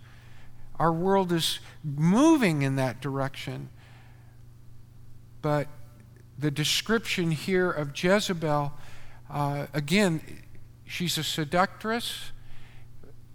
Our 0.79 0.91
world 0.91 1.31
is 1.31 1.59
moving 1.83 2.63
in 2.63 2.77
that 2.77 2.99
direction. 2.99 3.69
But 5.41 5.67
the 6.37 6.51
description 6.51 7.31
here 7.31 7.69
of 7.69 7.91
Jezebel, 8.01 8.73
uh, 9.29 9.67
again, 9.73 10.21
she's 10.85 11.17
a 11.17 11.23
seductress. 11.23 12.31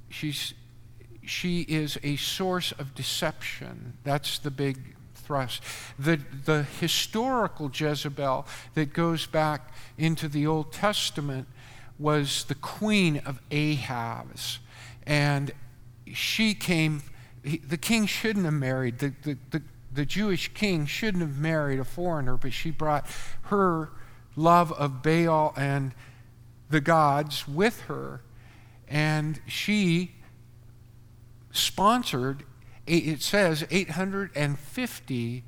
She's, 0.08 0.54
she 1.24 1.62
is 1.62 1.98
a 2.02 2.16
source 2.16 2.72
of 2.72 2.94
deception. 2.94 3.94
That's 4.04 4.38
the 4.38 4.50
big 4.50 4.96
thrust. 5.14 5.62
The, 5.98 6.20
the 6.44 6.62
historical 6.80 7.70
Jezebel 7.72 8.46
that 8.74 8.92
goes 8.92 9.26
back 9.26 9.72
into 9.98 10.28
the 10.28 10.46
Old 10.46 10.72
Testament 10.72 11.46
was 11.98 12.44
the 12.44 12.54
queen 12.54 13.20
of 13.26 13.40
Ahaz. 13.50 14.58
And 15.06 15.50
she 16.14 16.54
came, 16.54 17.02
he, 17.44 17.58
the 17.58 17.76
king 17.76 18.06
shouldn't 18.06 18.44
have 18.44 18.54
married, 18.54 18.98
the, 18.98 19.12
the, 19.22 19.36
the, 19.50 19.62
the 19.98 20.06
Jewish 20.06 20.54
king 20.54 20.86
shouldn't 20.86 21.22
have 21.22 21.38
married 21.38 21.80
a 21.80 21.84
foreigner, 21.84 22.36
but 22.36 22.52
she 22.52 22.70
brought 22.70 23.04
her 23.46 23.90
love 24.36 24.70
of 24.74 25.02
Baal 25.02 25.52
and 25.56 25.92
the 26.70 26.80
gods 26.80 27.48
with 27.48 27.80
her. 27.82 28.20
And 28.86 29.40
she 29.48 30.12
sponsored, 31.50 32.44
it 32.86 33.22
says, 33.22 33.66
850 33.72 35.44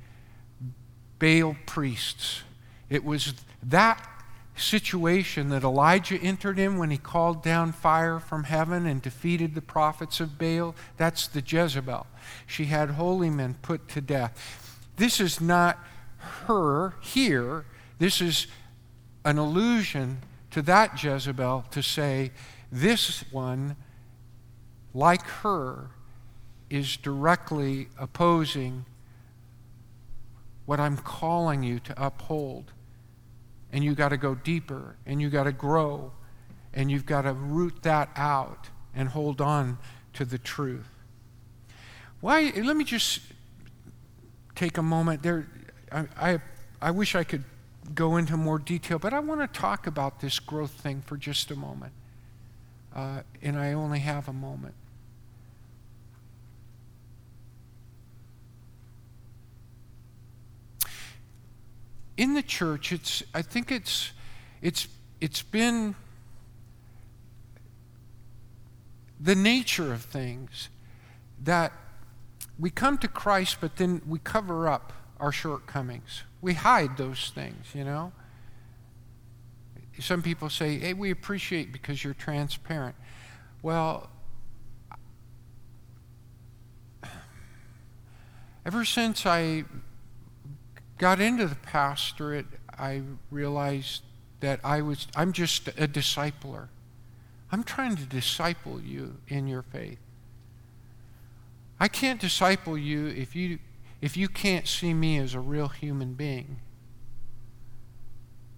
Baal 1.17 1.55
priests. 1.65 2.41
It 2.89 3.05
was 3.05 3.33
that 3.63 4.05
situation 4.55 5.49
that 5.49 5.63
Elijah 5.63 6.17
entered 6.17 6.59
in 6.59 6.77
when 6.77 6.91
he 6.91 6.97
called 6.97 7.41
down 7.41 7.71
fire 7.71 8.19
from 8.19 8.43
heaven 8.43 8.85
and 8.85 9.01
defeated 9.01 9.55
the 9.55 9.61
prophets 9.61 10.19
of 10.19 10.37
Baal. 10.37 10.75
That's 10.97 11.27
the 11.27 11.43
Jezebel. 11.45 12.05
She 12.45 12.65
had 12.65 12.91
holy 12.91 13.29
men 13.29 13.55
put 13.61 13.87
to 13.89 14.01
death. 14.01 14.77
This 14.97 15.19
is 15.19 15.41
not 15.41 15.79
her 16.45 16.95
here. 17.01 17.65
This 17.97 18.21
is 18.21 18.47
an 19.25 19.37
allusion 19.37 20.19
to 20.51 20.61
that 20.63 21.01
Jezebel 21.01 21.65
to 21.71 21.81
say, 21.81 22.31
this 22.71 23.23
one, 23.31 23.75
like 24.93 25.23
her, 25.23 25.89
is 26.69 26.97
directly 26.97 27.89
opposing 27.97 28.85
what 30.65 30.79
I'm 30.79 30.97
calling 30.97 31.63
you 31.63 31.79
to 31.79 32.05
uphold. 32.05 32.71
And 33.71 33.83
you 33.83 33.95
got 33.95 34.09
to 34.09 34.17
go 34.17 34.35
deeper 34.35 34.95
and 35.05 35.21
you 35.21 35.29
got 35.29 35.43
to 35.43 35.51
grow 35.51 36.11
and 36.73 36.89
you've 36.91 37.05
got 37.05 37.23
to 37.23 37.33
root 37.33 37.83
that 37.83 38.09
out 38.15 38.69
and 38.95 39.09
hold 39.09 39.41
on 39.41 39.77
to 40.13 40.25
the 40.25 40.37
truth. 40.37 40.87
Why? 42.19 42.51
Let 42.55 42.75
me 42.75 42.83
just 42.83 43.21
take 44.55 44.77
a 44.77 44.81
moment. 44.81 45.23
There, 45.23 45.47
I, 45.91 46.05
I, 46.19 46.39
I 46.81 46.91
wish 46.91 47.15
I 47.15 47.23
could 47.23 47.43
go 47.95 48.17
into 48.17 48.37
more 48.37 48.59
detail, 48.59 48.99
but 48.99 49.13
I 49.13 49.19
want 49.19 49.41
to 49.41 49.59
talk 49.59 49.87
about 49.87 50.19
this 50.19 50.39
growth 50.39 50.71
thing 50.71 51.01
for 51.01 51.17
just 51.17 51.51
a 51.51 51.55
moment. 51.55 51.93
Uh, 52.95 53.21
and 53.41 53.57
I 53.57 53.73
only 53.73 53.99
have 53.99 54.27
a 54.27 54.33
moment. 54.33 54.75
In 62.17 62.33
the 62.33 62.43
church, 62.43 62.91
it's, 62.91 63.23
I 63.33 63.41
think 63.41 63.71
it's, 63.71 64.11
it's, 64.61 64.87
it's 65.19 65.41
been 65.41 65.95
the 69.19 69.35
nature 69.35 69.93
of 69.93 70.01
things 70.01 70.69
that 71.43 71.71
we 72.59 72.69
come 72.69 72.97
to 72.99 73.07
Christ, 73.07 73.57
but 73.61 73.77
then 73.77 74.01
we 74.07 74.19
cover 74.19 74.67
up 74.67 74.93
our 75.19 75.31
shortcomings. 75.31 76.23
We 76.41 76.53
hide 76.53 76.97
those 76.97 77.31
things, 77.33 77.67
you 77.73 77.83
know. 77.83 78.11
Some 79.99 80.21
people 80.21 80.49
say, 80.49 80.79
hey, 80.79 80.93
we 80.93 81.11
appreciate 81.11 81.71
because 81.71 82.03
you're 82.03 82.13
transparent. 82.15 82.95
Well, 83.61 84.09
ever 88.65 88.85
since 88.85 89.25
I 89.25 89.65
got 91.01 91.19
into 91.19 91.47
the 91.47 91.55
pastorate, 91.55 92.45
I 92.77 93.01
realized 93.31 94.03
that 94.39 94.59
I 94.63 94.83
was, 94.83 95.07
I'm 95.15 95.33
just 95.33 95.67
a 95.69 95.87
discipler. 95.87 96.67
I'm 97.51 97.63
trying 97.63 97.95
to 97.95 98.03
disciple 98.03 98.79
you 98.79 99.17
in 99.27 99.47
your 99.47 99.63
faith. 99.63 99.97
I 101.79 101.87
can't 101.87 102.21
disciple 102.21 102.77
you 102.77 103.07
if 103.07 103.35
you, 103.35 103.57
if 103.99 104.15
you 104.15 104.27
can't 104.27 104.67
see 104.67 104.93
me 104.93 105.17
as 105.17 105.33
a 105.33 105.39
real 105.39 105.69
human 105.69 106.13
being. 106.13 106.57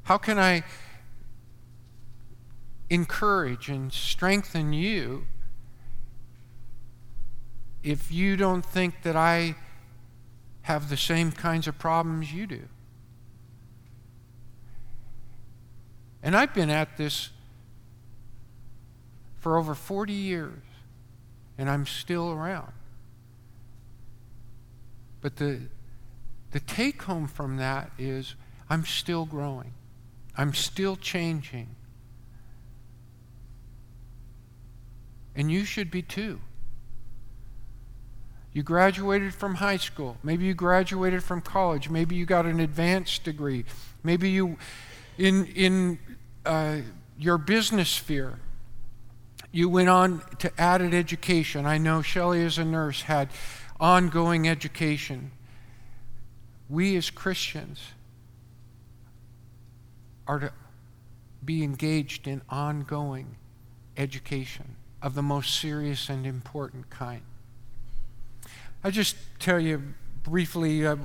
How 0.04 0.18
can 0.18 0.38
I 0.38 0.64
encourage 2.90 3.70
and 3.70 3.92
strengthen 3.94 4.74
you 4.74 5.28
if 7.84 8.12
you 8.12 8.36
don't 8.36 8.66
think 8.66 9.04
that 9.04 9.16
I 9.16 9.56
have 10.64 10.90
the 10.90 10.98
same 10.98 11.32
kinds 11.32 11.68
of 11.68 11.78
problems 11.78 12.34
you 12.34 12.48
do. 12.48 12.62
And 16.22 16.36
I've 16.36 16.54
been 16.54 16.70
at 16.70 16.98
this 16.98 17.30
for 19.40 19.58
over 19.58 19.76
40 19.76 20.14
years, 20.14 20.64
and 21.58 21.70
I'm 21.70 21.86
still 21.86 22.32
around. 22.32 22.72
But 25.20 25.36
the, 25.36 25.60
the 26.52 26.62
take 26.62 27.02
home 27.04 27.28
from 27.28 27.58
that 27.58 27.92
is 27.98 28.36
I'm 28.70 28.86
still 28.86 29.26
growing, 29.26 29.74
I'm 30.38 30.54
still 30.54 30.96
changing. 30.96 31.76
And 35.36 35.52
you 35.52 35.66
should 35.66 35.90
be 35.90 36.04
too. 36.04 36.40
You 38.54 38.62
graduated 38.62 39.34
from 39.34 39.56
high 39.56 39.78
school. 39.78 40.18
Maybe 40.22 40.46
you 40.46 40.54
graduated 40.54 41.24
from 41.24 41.42
college. 41.42 41.90
Maybe 41.90 42.16
you 42.16 42.26
got 42.26 42.46
an 42.46 42.60
advanced 42.60 43.24
degree. 43.24 43.66
Maybe 44.04 44.30
you, 44.30 44.58
in, 45.18 45.48
in 45.48 46.00
uh, 46.46 46.78
your 47.18 47.40
business 47.40 47.90
sphere, 47.90 48.40
you 49.52 49.70
went 49.70 49.90
on 49.90 50.22
to 50.40 50.52
added 50.60 50.94
education. 50.94 51.66
I 51.66 51.80
know 51.80 52.02
Shelley, 52.04 52.44
as 52.44 52.60
a 52.60 52.66
nurse, 52.66 53.04
had 53.04 53.30
ongoing 53.80 54.48
education. 54.48 55.32
We 56.70 56.96
as 56.96 57.10
Christians 57.10 57.82
are 60.28 60.40
to 60.40 60.52
be 61.44 61.64
engaged 61.64 62.28
in 62.28 62.42
ongoing 62.50 63.36
education 63.98 64.76
of 65.02 65.16
the 65.16 65.24
most 65.24 65.60
serious 65.60 66.08
and 66.08 66.26
important 66.26 66.90
kind. 66.90 67.22
I'll 68.84 68.92
just 68.92 69.16
tell 69.40 69.62
you 69.62 69.82
briefly 70.24 70.86
uh, 70.86 70.98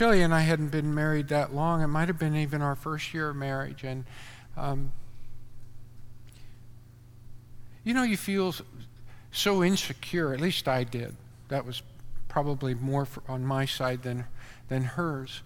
and 0.00 0.34
I 0.34 0.40
hadn't 0.40 0.68
been 0.68 0.94
married 0.94 1.28
that 1.28 1.54
long. 1.54 1.82
It 1.82 1.86
might 1.86 2.08
have 2.08 2.18
been 2.18 2.36
even 2.36 2.60
our 2.60 2.74
first 2.74 3.14
year 3.14 3.30
of 3.30 3.36
marriage. 3.36 3.84
And, 3.84 4.04
um, 4.56 4.92
you 7.84 7.94
know, 7.94 8.02
you 8.02 8.16
feel 8.16 8.54
so 9.32 9.64
insecure. 9.64 10.34
At 10.34 10.40
least 10.40 10.68
I 10.68 10.84
did. 10.84 11.16
That 11.48 11.64
was 11.64 11.82
probably 12.28 12.74
more 12.74 13.04
for, 13.06 13.22
on 13.28 13.44
my 13.44 13.64
side 13.64 14.02
than, 14.02 14.26
than 14.68 14.82
hers. 14.82 15.42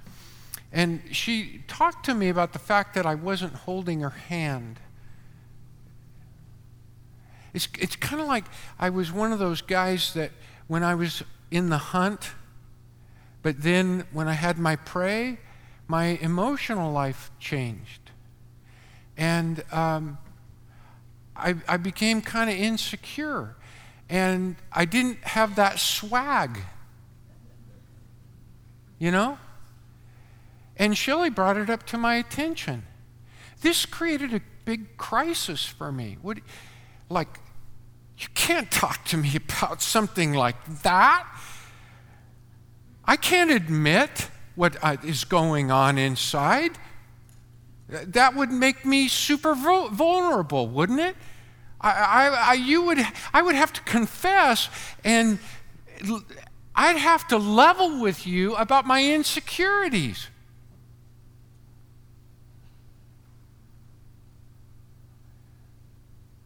And 0.72 1.02
she 1.12 1.62
talked 1.68 2.04
to 2.06 2.14
me 2.14 2.28
about 2.28 2.52
the 2.52 2.58
fact 2.58 2.94
that 2.94 3.06
I 3.06 3.14
wasn't 3.14 3.54
holding 3.54 4.00
her 4.00 4.10
hand. 4.10 4.80
It's, 7.54 7.68
it's 7.78 7.96
kind 7.96 8.20
of 8.20 8.28
like 8.28 8.44
I 8.78 8.90
was 8.90 9.12
one 9.12 9.32
of 9.32 9.38
those 9.38 9.62
guys 9.62 10.12
that 10.14 10.32
when 10.66 10.82
I 10.82 10.94
was 10.94 11.22
in 11.50 11.70
the 11.70 11.78
hunt, 11.78 12.32
but 13.42 13.62
then 13.62 14.04
when 14.12 14.28
I 14.28 14.32
had 14.32 14.58
my 14.58 14.76
prey, 14.76 15.38
my 15.88 16.18
emotional 16.20 16.92
life 16.92 17.30
changed. 17.38 18.10
And 19.16 19.62
um, 19.72 20.18
I, 21.36 21.54
I 21.68 21.76
became 21.76 22.22
kind 22.22 22.50
of 22.50 22.56
insecure. 22.56 23.54
And 24.08 24.56
I 24.72 24.84
didn't 24.84 25.18
have 25.24 25.56
that 25.56 25.78
swag. 25.78 26.58
You 28.98 29.10
know? 29.10 29.38
And 30.76 30.96
Shelley 30.96 31.30
brought 31.30 31.56
it 31.56 31.70
up 31.70 31.84
to 31.86 31.98
my 31.98 32.16
attention. 32.16 32.84
This 33.62 33.86
created 33.86 34.34
a 34.34 34.40
big 34.64 34.96
crisis 34.96 35.64
for 35.64 35.90
me. 35.90 36.18
What, 36.20 36.38
like, 37.08 37.40
You 38.18 38.28
can't 38.34 38.70
talk 38.70 39.04
to 39.06 39.16
me 39.16 39.36
about 39.36 39.82
something 39.82 40.32
like 40.32 40.82
that. 40.82 41.26
I 43.06 43.16
can't 43.16 43.50
admit 43.50 44.30
what 44.56 44.76
uh, 44.82 44.96
going 45.28 45.70
on 45.70 45.98
inside. 45.98 46.78
That 47.88 48.34
would 48.34 48.50
make 48.50 48.84
me 48.84 49.06
super 49.06 49.54
vulnerable, 49.54 50.66
wouldn't 50.68 50.98
it? 50.98 51.16
I, 51.80 51.90
I, 51.90 52.26
I, 52.28 52.52
you 52.54 52.82
would, 52.82 52.98
I 53.32 53.42
would 53.42 53.54
have 53.54 53.72
to 53.74 53.80
confess, 53.82 54.68
and 55.04 55.38
I'd 56.74 56.96
have 56.96 57.28
to 57.28 57.36
level 57.36 58.00
with 58.00 58.26
you 58.26 58.56
about 58.56 58.86
my 58.86 59.04
insecurities. 59.04 60.28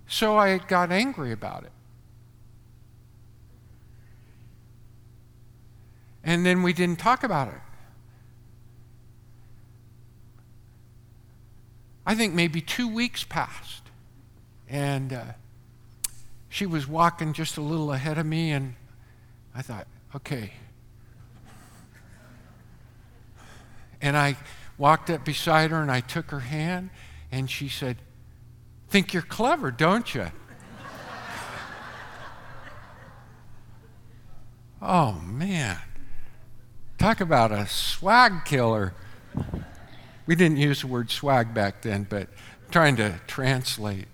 So 0.09 0.37
I 0.37 0.59
got 0.59 0.93
angry 0.93 1.33
about 1.33 1.63
it. 1.65 1.73
And 6.23 6.45
then 6.45 6.63
we 6.63 6.73
didn't 6.73 6.99
talk 6.99 7.25
about 7.25 7.49
it. 7.49 7.61
I 12.07 12.15
think 12.15 12.35
maybe 12.35 12.61
two 12.61 12.89
weeks 12.89 13.25
passed. 13.25 13.83
And 14.69 15.13
uh, 15.13 15.25
she 16.49 16.67
was 16.67 16.87
walking 16.87 17.33
just 17.33 17.57
a 17.57 17.61
little 17.61 17.93
ahead 17.93 18.19
of 18.19 18.27
me, 18.27 18.51
and 18.51 18.75
I 19.55 19.63
thought, 19.63 19.87
okay. 20.15 20.53
And 24.03 24.17
I 24.17 24.37
walked 24.79 25.11
up 25.11 25.25
beside 25.25 25.71
her 25.71 25.81
and 25.83 25.91
I 25.91 26.01
took 26.01 26.31
her 26.31 26.41
hand, 26.41 26.91
and 27.31 27.51
she 27.51 27.69
said, 27.69 27.99
Think 28.89 29.13
you're 29.13 29.23
clever, 29.23 29.71
don't 29.71 30.13
you? 30.15 30.27
oh, 34.83 35.13
man. 35.25 35.79
Talk 37.01 37.23
about 37.23 37.51
a 37.51 37.67
swag 37.67 38.45
killer. 38.45 38.93
We 40.27 40.35
didn't 40.35 40.59
use 40.59 40.83
the 40.83 40.87
word 40.87 41.11
swag 41.11 41.55
back 41.55 41.81
then, 41.81 42.07
but 42.07 42.29
trying 42.71 42.97
to 42.97 43.19
translate. 43.27 44.05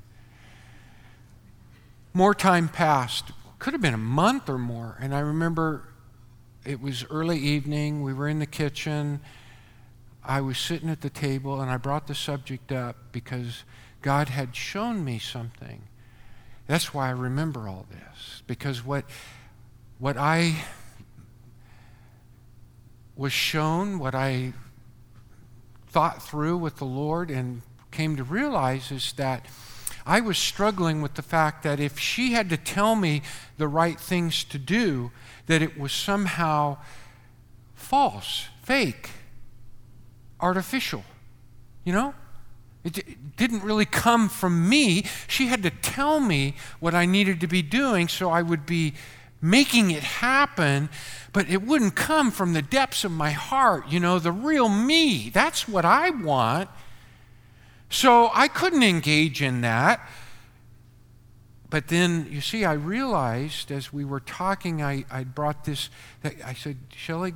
More 2.15 2.33
time 2.33 2.69
passed. 2.69 3.33
Could 3.59 3.73
have 3.73 3.83
been 3.83 3.93
a 3.93 3.97
month 3.99 4.49
or 4.49 4.57
more. 4.57 4.97
And 5.01 5.13
I 5.13 5.19
remember 5.19 5.89
it 6.65 6.81
was 6.81 7.05
early 7.11 7.41
evening. 7.41 8.05
We 8.05 8.15
were 8.15 8.29
in 8.29 8.39
the 8.39 8.47
kitchen. 8.47 9.19
I 10.23 10.41
was 10.41 10.57
sitting 10.57 10.89
at 10.89 11.01
the 11.01 11.11
table, 11.11 11.61
and 11.61 11.69
I 11.69 11.79
brought 11.79 12.07
the 12.07 12.15
subject 12.15 12.71
up 12.71 12.95
because 13.11 13.65
God 14.01 14.29
had 14.29 14.55
shown 14.55 15.05
me 15.05 15.19
something. 15.19 15.89
That's 16.69 16.95
why 16.95 17.09
I 17.09 17.11
remember 17.11 17.69
all 17.69 17.87
this. 17.91 18.45
Because 18.47 18.85
what, 18.85 19.07
what 19.99 20.17
I 20.17 20.55
was 23.17 23.33
shown, 23.33 23.99
what 23.99 24.15
I 24.15 24.53
thought 25.89 26.23
through 26.23 26.59
with 26.59 26.77
the 26.77 26.85
Lord 26.85 27.31
and 27.31 27.63
came 27.91 28.17
to 28.17 28.25
realize 28.25 28.91
is 28.91 29.13
that 29.15 29.47
I 30.05 30.21
was 30.21 30.39
struggling 30.39 31.03
with 31.03 31.15
the 31.15 31.23
fact 31.23 31.63
that 31.65 31.81
if 31.81 31.99
she 31.99 32.33
had 32.33 32.51
to 32.51 32.57
tell 32.57 32.95
me 32.95 33.23
the 33.57 33.67
right 33.67 33.99
things 33.99 34.45
to 34.45 34.59
do, 34.59 35.11
that 35.47 35.63
it 35.63 35.79
was 35.79 35.93
somehow 35.93 36.77
false, 37.75 38.49
fake, 38.63 39.11
artificial. 40.39 41.03
You 41.85 41.93
know? 41.93 42.15
It 42.85 43.37
didn't 43.37 43.65
really 43.65 43.85
come 43.85 44.29
from 44.29 44.69
me. 44.69 45.07
She 45.27 45.47
had 45.47 45.65
to 45.65 45.71
tell 45.71 46.21
me 46.21 46.55
what 46.79 46.95
I 46.95 47.05
needed 47.05 47.41
to 47.41 47.49
be 47.49 47.63
doing 47.63 48.07
so 48.07 48.31
I 48.31 48.43
would 48.43 48.65
be 48.65 48.95
making 49.51 49.91
it 49.91 50.03
happen, 50.03 50.89
but 51.33 51.49
it 51.49 51.63
wouldn't 51.63 51.95
come 51.95 52.31
from 52.31 52.53
the 52.53 52.63
depths 52.63 53.05
of 53.05 53.13
my 53.13 53.31
heart, 53.31 53.89
you 53.89 54.01
know, 54.01 54.19
the 54.19 54.33
real 54.33 54.69
me. 54.69 55.31
That's 55.31 55.69
what 55.69 55.85
I 55.85 56.11
want. 56.11 56.69
So 57.89 58.31
I 58.35 58.49
couldn't 58.49 58.83
engage 58.83 59.43
in 59.43 59.61
that. 59.61 60.09
But 61.69 61.89
then, 61.89 62.29
you 62.31 62.41
see, 62.41 62.65
I 62.65 62.75
realized 62.75 63.71
as 63.71 63.93
we 63.93 64.05
were 64.05 64.21
talking, 64.21 64.83
I, 64.83 65.05
I 65.11 65.25
brought 65.25 65.65
this, 65.65 65.91
I 66.25 66.55
said, 66.55 66.79
Shelley, 66.95 67.35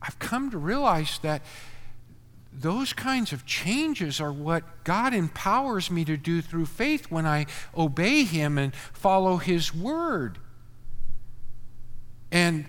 I've 0.00 0.18
come 0.18 0.50
to 0.50 0.58
realize 0.58 1.18
that 1.22 1.42
those 2.52 2.92
kinds 2.92 3.32
of 3.32 3.46
changes 3.46 4.20
are 4.20 4.32
what 4.32 4.84
God 4.84 5.14
empowers 5.14 5.90
me 5.90 6.04
to 6.04 6.16
do 6.16 6.42
through 6.42 6.66
faith 6.66 7.10
when 7.10 7.24
I 7.24 7.46
obey 7.76 8.24
Him 8.24 8.58
and 8.58 8.74
follow 8.74 9.38
His 9.38 9.74
word 9.74 10.38
and 12.32 12.64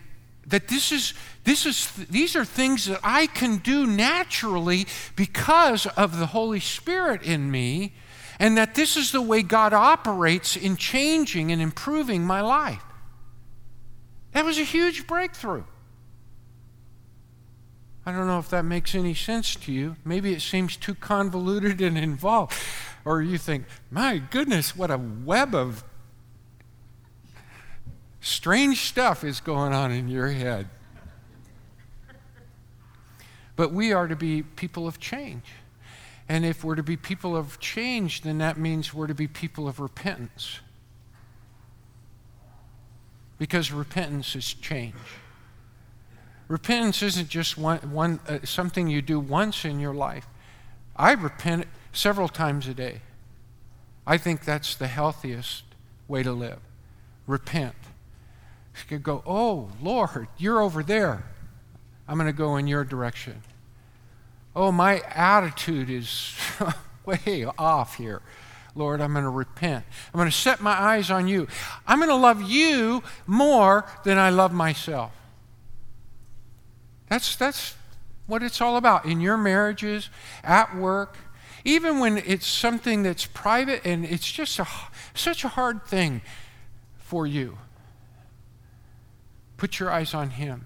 that 0.45 0.67
this 0.67 0.91
is 0.91 1.13
this 1.45 1.65
is 1.65 1.89
these 2.09 2.35
are 2.35 2.45
things 2.45 2.85
that 2.85 2.99
I 3.03 3.27
can 3.27 3.57
do 3.57 3.87
naturally 3.87 4.85
because 5.15 5.87
of 5.87 6.19
the 6.19 6.27
Holy 6.27 6.59
Spirit 6.59 7.23
in 7.23 7.49
me 7.49 7.93
and 8.39 8.57
that 8.57 8.75
this 8.75 8.97
is 8.97 9.11
the 9.11 9.21
way 9.21 9.41
God 9.41 9.73
operates 9.73 10.55
in 10.55 10.75
changing 10.75 11.51
and 11.51 11.61
improving 11.61 12.25
my 12.25 12.41
life. 12.41 12.83
That 14.33 14.45
was 14.45 14.57
a 14.57 14.63
huge 14.63 15.07
breakthrough. 15.07 15.63
I 18.05 18.11
don't 18.11 18.27
know 18.27 18.39
if 18.39 18.49
that 18.49 18.65
makes 18.65 18.95
any 18.95 19.13
sense 19.13 19.55
to 19.55 19.71
you. 19.71 19.95
Maybe 20.03 20.33
it 20.33 20.41
seems 20.41 20.75
too 20.75 20.95
convoluted 20.95 21.79
and 21.79 21.97
involved. 21.97 22.53
Or 23.05 23.21
you 23.21 23.37
think, 23.37 23.65
my 23.89 24.17
goodness, 24.17 24.75
what 24.75 24.91
a 24.91 24.97
web 24.97 25.55
of 25.55 25.83
Strange 28.23 28.79
stuff 28.79 29.25
is 29.25 29.41
going 29.41 29.73
on 29.73 29.91
in 29.91 30.07
your 30.07 30.29
head. 30.29 30.69
But 33.57 33.73
we 33.73 33.91
are 33.91 34.07
to 34.07 34.15
be 34.15 34.41
people 34.41 34.87
of 34.87 34.97
change. 34.97 35.43
And 36.29 36.45
if 36.45 36.63
we're 36.63 36.75
to 36.75 36.83
be 36.83 36.95
people 36.95 37.35
of 37.35 37.59
change, 37.59 38.21
then 38.21 38.37
that 38.37 38.57
means 38.57 38.93
we're 38.93 39.07
to 39.07 39.13
be 39.13 39.27
people 39.27 39.67
of 39.67 39.81
repentance. 39.81 40.61
Because 43.37 43.73
repentance 43.73 44.37
is 44.37 44.53
change. 44.53 44.95
Repentance 46.47 47.03
isn't 47.03 47.27
just 47.27 47.57
one, 47.57 47.79
one 47.91 48.21
uh, 48.29 48.39
something 48.45 48.87
you 48.87 49.01
do 49.01 49.19
once 49.19 49.65
in 49.65 49.81
your 49.81 49.93
life. 49.93 50.27
I 50.95 51.11
repent 51.11 51.67
several 51.91 52.29
times 52.29 52.69
a 52.69 52.73
day. 52.73 53.01
I 54.07 54.17
think 54.17 54.45
that's 54.45 54.75
the 54.75 54.87
healthiest 54.87 55.65
way 56.07 56.23
to 56.23 56.31
live. 56.31 56.59
Repent. 57.27 57.75
Could 58.87 59.03
go, 59.03 59.23
Oh, 59.25 59.69
Lord, 59.81 60.27
you're 60.37 60.61
over 60.61 60.83
there. 60.83 61.23
I'm 62.07 62.17
going 62.17 62.27
to 62.27 62.37
go 62.37 62.57
in 62.57 62.67
your 62.67 62.83
direction. 62.83 63.41
Oh, 64.55 64.71
my 64.71 64.99
attitude 65.09 65.89
is 65.89 66.35
way 67.05 67.45
off 67.57 67.95
here. 67.95 68.21
Lord, 68.75 69.01
I'm 69.01 69.13
going 69.13 69.23
to 69.23 69.29
repent. 69.29 69.85
I'm 70.13 70.17
going 70.17 70.29
to 70.29 70.35
set 70.35 70.61
my 70.61 70.71
eyes 70.71 71.11
on 71.11 71.27
you. 71.27 71.47
I'm 71.87 71.99
going 71.99 72.09
to 72.09 72.15
love 72.15 72.41
you 72.41 73.03
more 73.27 73.85
than 74.03 74.17
I 74.17 74.29
love 74.29 74.51
myself. 74.51 75.11
That's, 77.09 77.35
that's 77.35 77.75
what 78.25 78.41
it's 78.41 78.61
all 78.61 78.77
about 78.77 79.05
in 79.05 79.21
your 79.21 79.37
marriages, 79.37 80.09
at 80.43 80.75
work, 80.75 81.17
even 81.63 81.99
when 81.99 82.17
it's 82.17 82.47
something 82.47 83.03
that's 83.03 83.25
private 83.25 83.81
and 83.85 84.05
it's 84.05 84.29
just 84.29 84.57
a, 84.59 84.67
such 85.13 85.43
a 85.43 85.49
hard 85.49 85.85
thing 85.85 86.21
for 86.97 87.27
you. 87.27 87.57
Put 89.63 89.79
your 89.79 89.91
eyes 89.91 90.13
on 90.13 90.31
Him. 90.31 90.65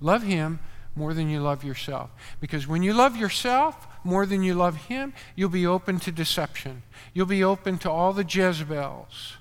Love 0.00 0.24
Him 0.24 0.58
more 0.96 1.14
than 1.14 1.30
you 1.30 1.38
love 1.38 1.62
yourself. 1.62 2.10
Because 2.40 2.66
when 2.66 2.82
you 2.82 2.92
love 2.92 3.16
yourself 3.16 3.86
more 4.02 4.26
than 4.26 4.42
you 4.42 4.52
love 4.52 4.74
Him, 4.88 5.12
you'll 5.36 5.48
be 5.48 5.64
open 5.64 6.00
to 6.00 6.10
deception. 6.10 6.82
You'll 7.14 7.26
be 7.26 7.44
open 7.44 7.78
to 7.78 7.88
all 7.88 8.12
the 8.12 8.24
Jezebels 8.24 9.34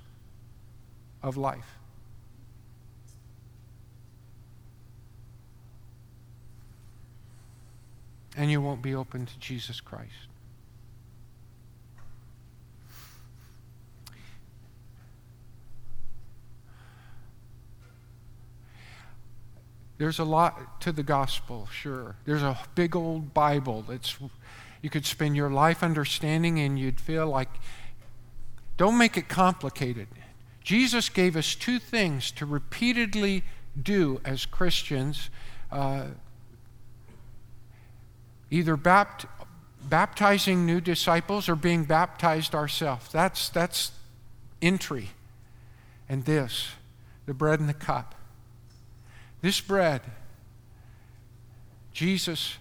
of 1.23 1.35
life. 1.35 1.79
And 8.37 8.51
you 8.51 8.61
won't 8.61 8.83
be 8.83 8.93
open 8.93 9.25
to 9.25 9.39
Jesus 9.39 9.81
Christ. 9.81 10.30
There's 20.01 20.17
a 20.17 20.23
lot 20.23 20.81
to 20.81 20.91
the 20.91 21.03
gospel, 21.03 21.67
sure. 21.71 22.15
There's 22.25 22.41
a 22.41 22.57
big 22.73 22.95
old 22.95 23.35
Bible 23.35 23.85
that's 23.87 24.17
you 24.81 24.89
could 24.89 25.05
spend 25.05 25.35
your 25.35 25.51
life 25.51 25.83
understanding 25.83 26.59
and 26.59 26.79
you'd 26.79 26.99
feel 26.99 27.27
like 27.27 27.49
don't 28.77 28.97
make 28.97 29.15
it 29.15 29.29
complicated. 29.29 30.07
Jesus 30.63 31.07
gave 31.07 31.37
us 31.37 31.53
two 31.53 31.77
things 31.77 32.31
to 32.31 32.47
repeatedly 32.47 33.43
do 33.79 34.19
as 34.25 34.47
Christians 34.47 35.29
uh, 35.71 36.05
either 38.49 38.75
bapt- 38.75 39.27
baptizing 39.87 40.65
new 40.65 40.81
disciples 40.81 41.47
or 41.47 41.55
being 41.55 41.83
baptized 41.83 42.55
ourselves. 42.55 43.11
That's, 43.11 43.49
that's 43.49 43.91
entry. 44.63 45.09
And 46.09 46.25
this, 46.25 46.69
the 47.27 47.35
bread 47.35 47.59
and 47.59 47.69
the 47.69 47.75
cup. 47.75 48.15
This 49.41 49.59
bread, 49.59 50.01
Jesus 51.93 52.57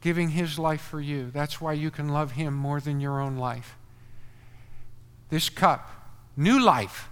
giving 0.00 0.30
his 0.30 0.58
life 0.58 0.80
for 0.80 1.00
you. 1.00 1.30
That's 1.30 1.60
why 1.60 1.74
you 1.74 1.90
can 1.90 2.08
love 2.08 2.32
him 2.32 2.54
more 2.54 2.80
than 2.80 3.00
your 3.00 3.20
own 3.20 3.36
life. 3.36 3.76
This 5.30 5.48
cup, 5.48 5.88
new 6.36 6.60
life. 6.60 7.08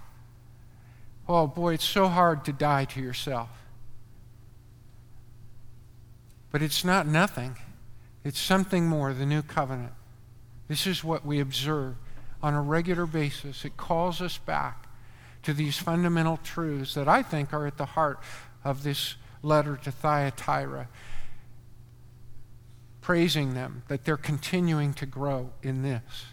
Oh 1.27 1.47
boy, 1.47 1.75
it's 1.75 1.85
so 1.85 2.07
hard 2.07 2.43
to 2.45 2.53
die 2.53 2.85
to 2.85 3.01
yourself. 3.01 3.49
But 6.51 6.61
it's 6.61 6.83
not 6.83 7.07
nothing, 7.07 7.55
it's 8.25 8.39
something 8.39 8.87
more, 8.87 9.13
the 9.13 9.25
new 9.25 9.41
covenant. 9.41 9.93
This 10.67 10.85
is 10.85 11.03
what 11.03 11.25
we 11.25 11.39
observe 11.39 11.95
on 12.43 12.53
a 12.53 12.61
regular 12.61 13.05
basis. 13.05 13.63
It 13.63 13.77
calls 13.77 14.21
us 14.21 14.37
back 14.37 14.87
to 15.43 15.53
these 15.53 15.77
fundamental 15.77 16.37
truths 16.37 16.93
that 16.93 17.07
I 17.07 17.23
think 17.23 17.53
are 17.53 17.65
at 17.65 17.77
the 17.77 17.85
heart 17.85 18.19
of 18.63 18.83
this 18.83 19.15
letter 19.41 19.77
to 19.77 19.91
Thyatira, 19.91 20.87
praising 23.01 23.53
them 23.53 23.83
that 23.87 24.05
they're 24.05 24.17
continuing 24.17 24.93
to 24.93 25.05
grow 25.05 25.51
in 25.63 25.81
this, 25.81 26.25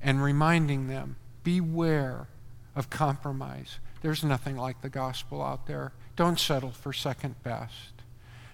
and 0.00 0.22
reminding 0.22 0.88
them 0.88 1.16
beware 1.42 2.28
of 2.74 2.90
compromise. 2.90 3.78
There's 4.02 4.22
nothing 4.22 4.56
like 4.56 4.82
the 4.82 4.88
gospel 4.88 5.42
out 5.42 5.66
there. 5.66 5.92
Don't 6.14 6.38
settle 6.38 6.70
for 6.70 6.92
second 6.92 7.42
best. 7.42 7.92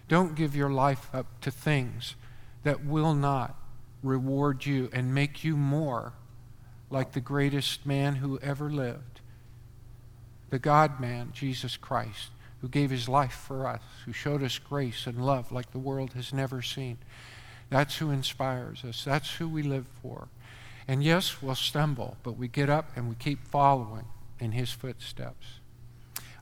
Don't 0.08 0.34
give 0.34 0.56
your 0.56 0.70
life 0.70 1.08
up 1.14 1.40
to 1.42 1.50
things 1.50 2.16
that 2.64 2.84
will 2.84 3.14
not 3.14 3.56
reward 4.02 4.66
you 4.66 4.90
and 4.92 5.14
make 5.14 5.44
you 5.44 5.56
more 5.56 6.12
like 6.90 7.12
the 7.12 7.20
greatest 7.20 7.86
man 7.86 8.16
who 8.16 8.38
ever 8.40 8.70
lived, 8.70 9.11
the 10.52 10.58
God 10.58 11.00
man, 11.00 11.30
Jesus 11.32 11.78
Christ, 11.78 12.28
who 12.60 12.68
gave 12.68 12.90
his 12.90 13.08
life 13.08 13.32
for 13.32 13.66
us, 13.66 13.80
who 14.04 14.12
showed 14.12 14.42
us 14.42 14.58
grace 14.58 15.06
and 15.06 15.24
love 15.24 15.50
like 15.50 15.72
the 15.72 15.78
world 15.78 16.12
has 16.12 16.30
never 16.30 16.60
seen. 16.60 16.98
That's 17.70 17.96
who 17.96 18.10
inspires 18.10 18.84
us. 18.84 19.02
That's 19.02 19.36
who 19.36 19.48
we 19.48 19.62
live 19.62 19.86
for. 20.02 20.28
And 20.86 21.02
yes, 21.02 21.40
we'll 21.40 21.54
stumble, 21.54 22.18
but 22.22 22.36
we 22.36 22.48
get 22.48 22.68
up 22.68 22.90
and 22.94 23.08
we 23.08 23.14
keep 23.14 23.46
following 23.46 24.04
in 24.38 24.52
his 24.52 24.70
footsteps. 24.70 25.60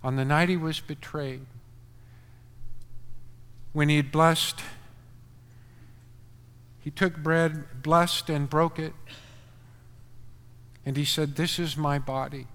On 0.03 0.17
the 0.17 0.25
night 0.25 0.49
he 0.49 0.57
was 0.57 0.81
betrayed, 0.81 1.47
when 3.73 3.89
he 3.89 3.97
had 3.97 4.11
blessed, 4.11 4.59
he 6.81 6.91
took 6.91 7.17
bread, 7.17 7.81
blessed, 7.81 8.29
and 8.29 8.51
broke 8.51 8.81
it. 8.81 8.95
And 10.85 10.97
he 10.97 11.05
said, 11.05 11.37
This 11.37 11.61
is 11.61 11.77
my 11.77 12.01
body, 12.01 12.49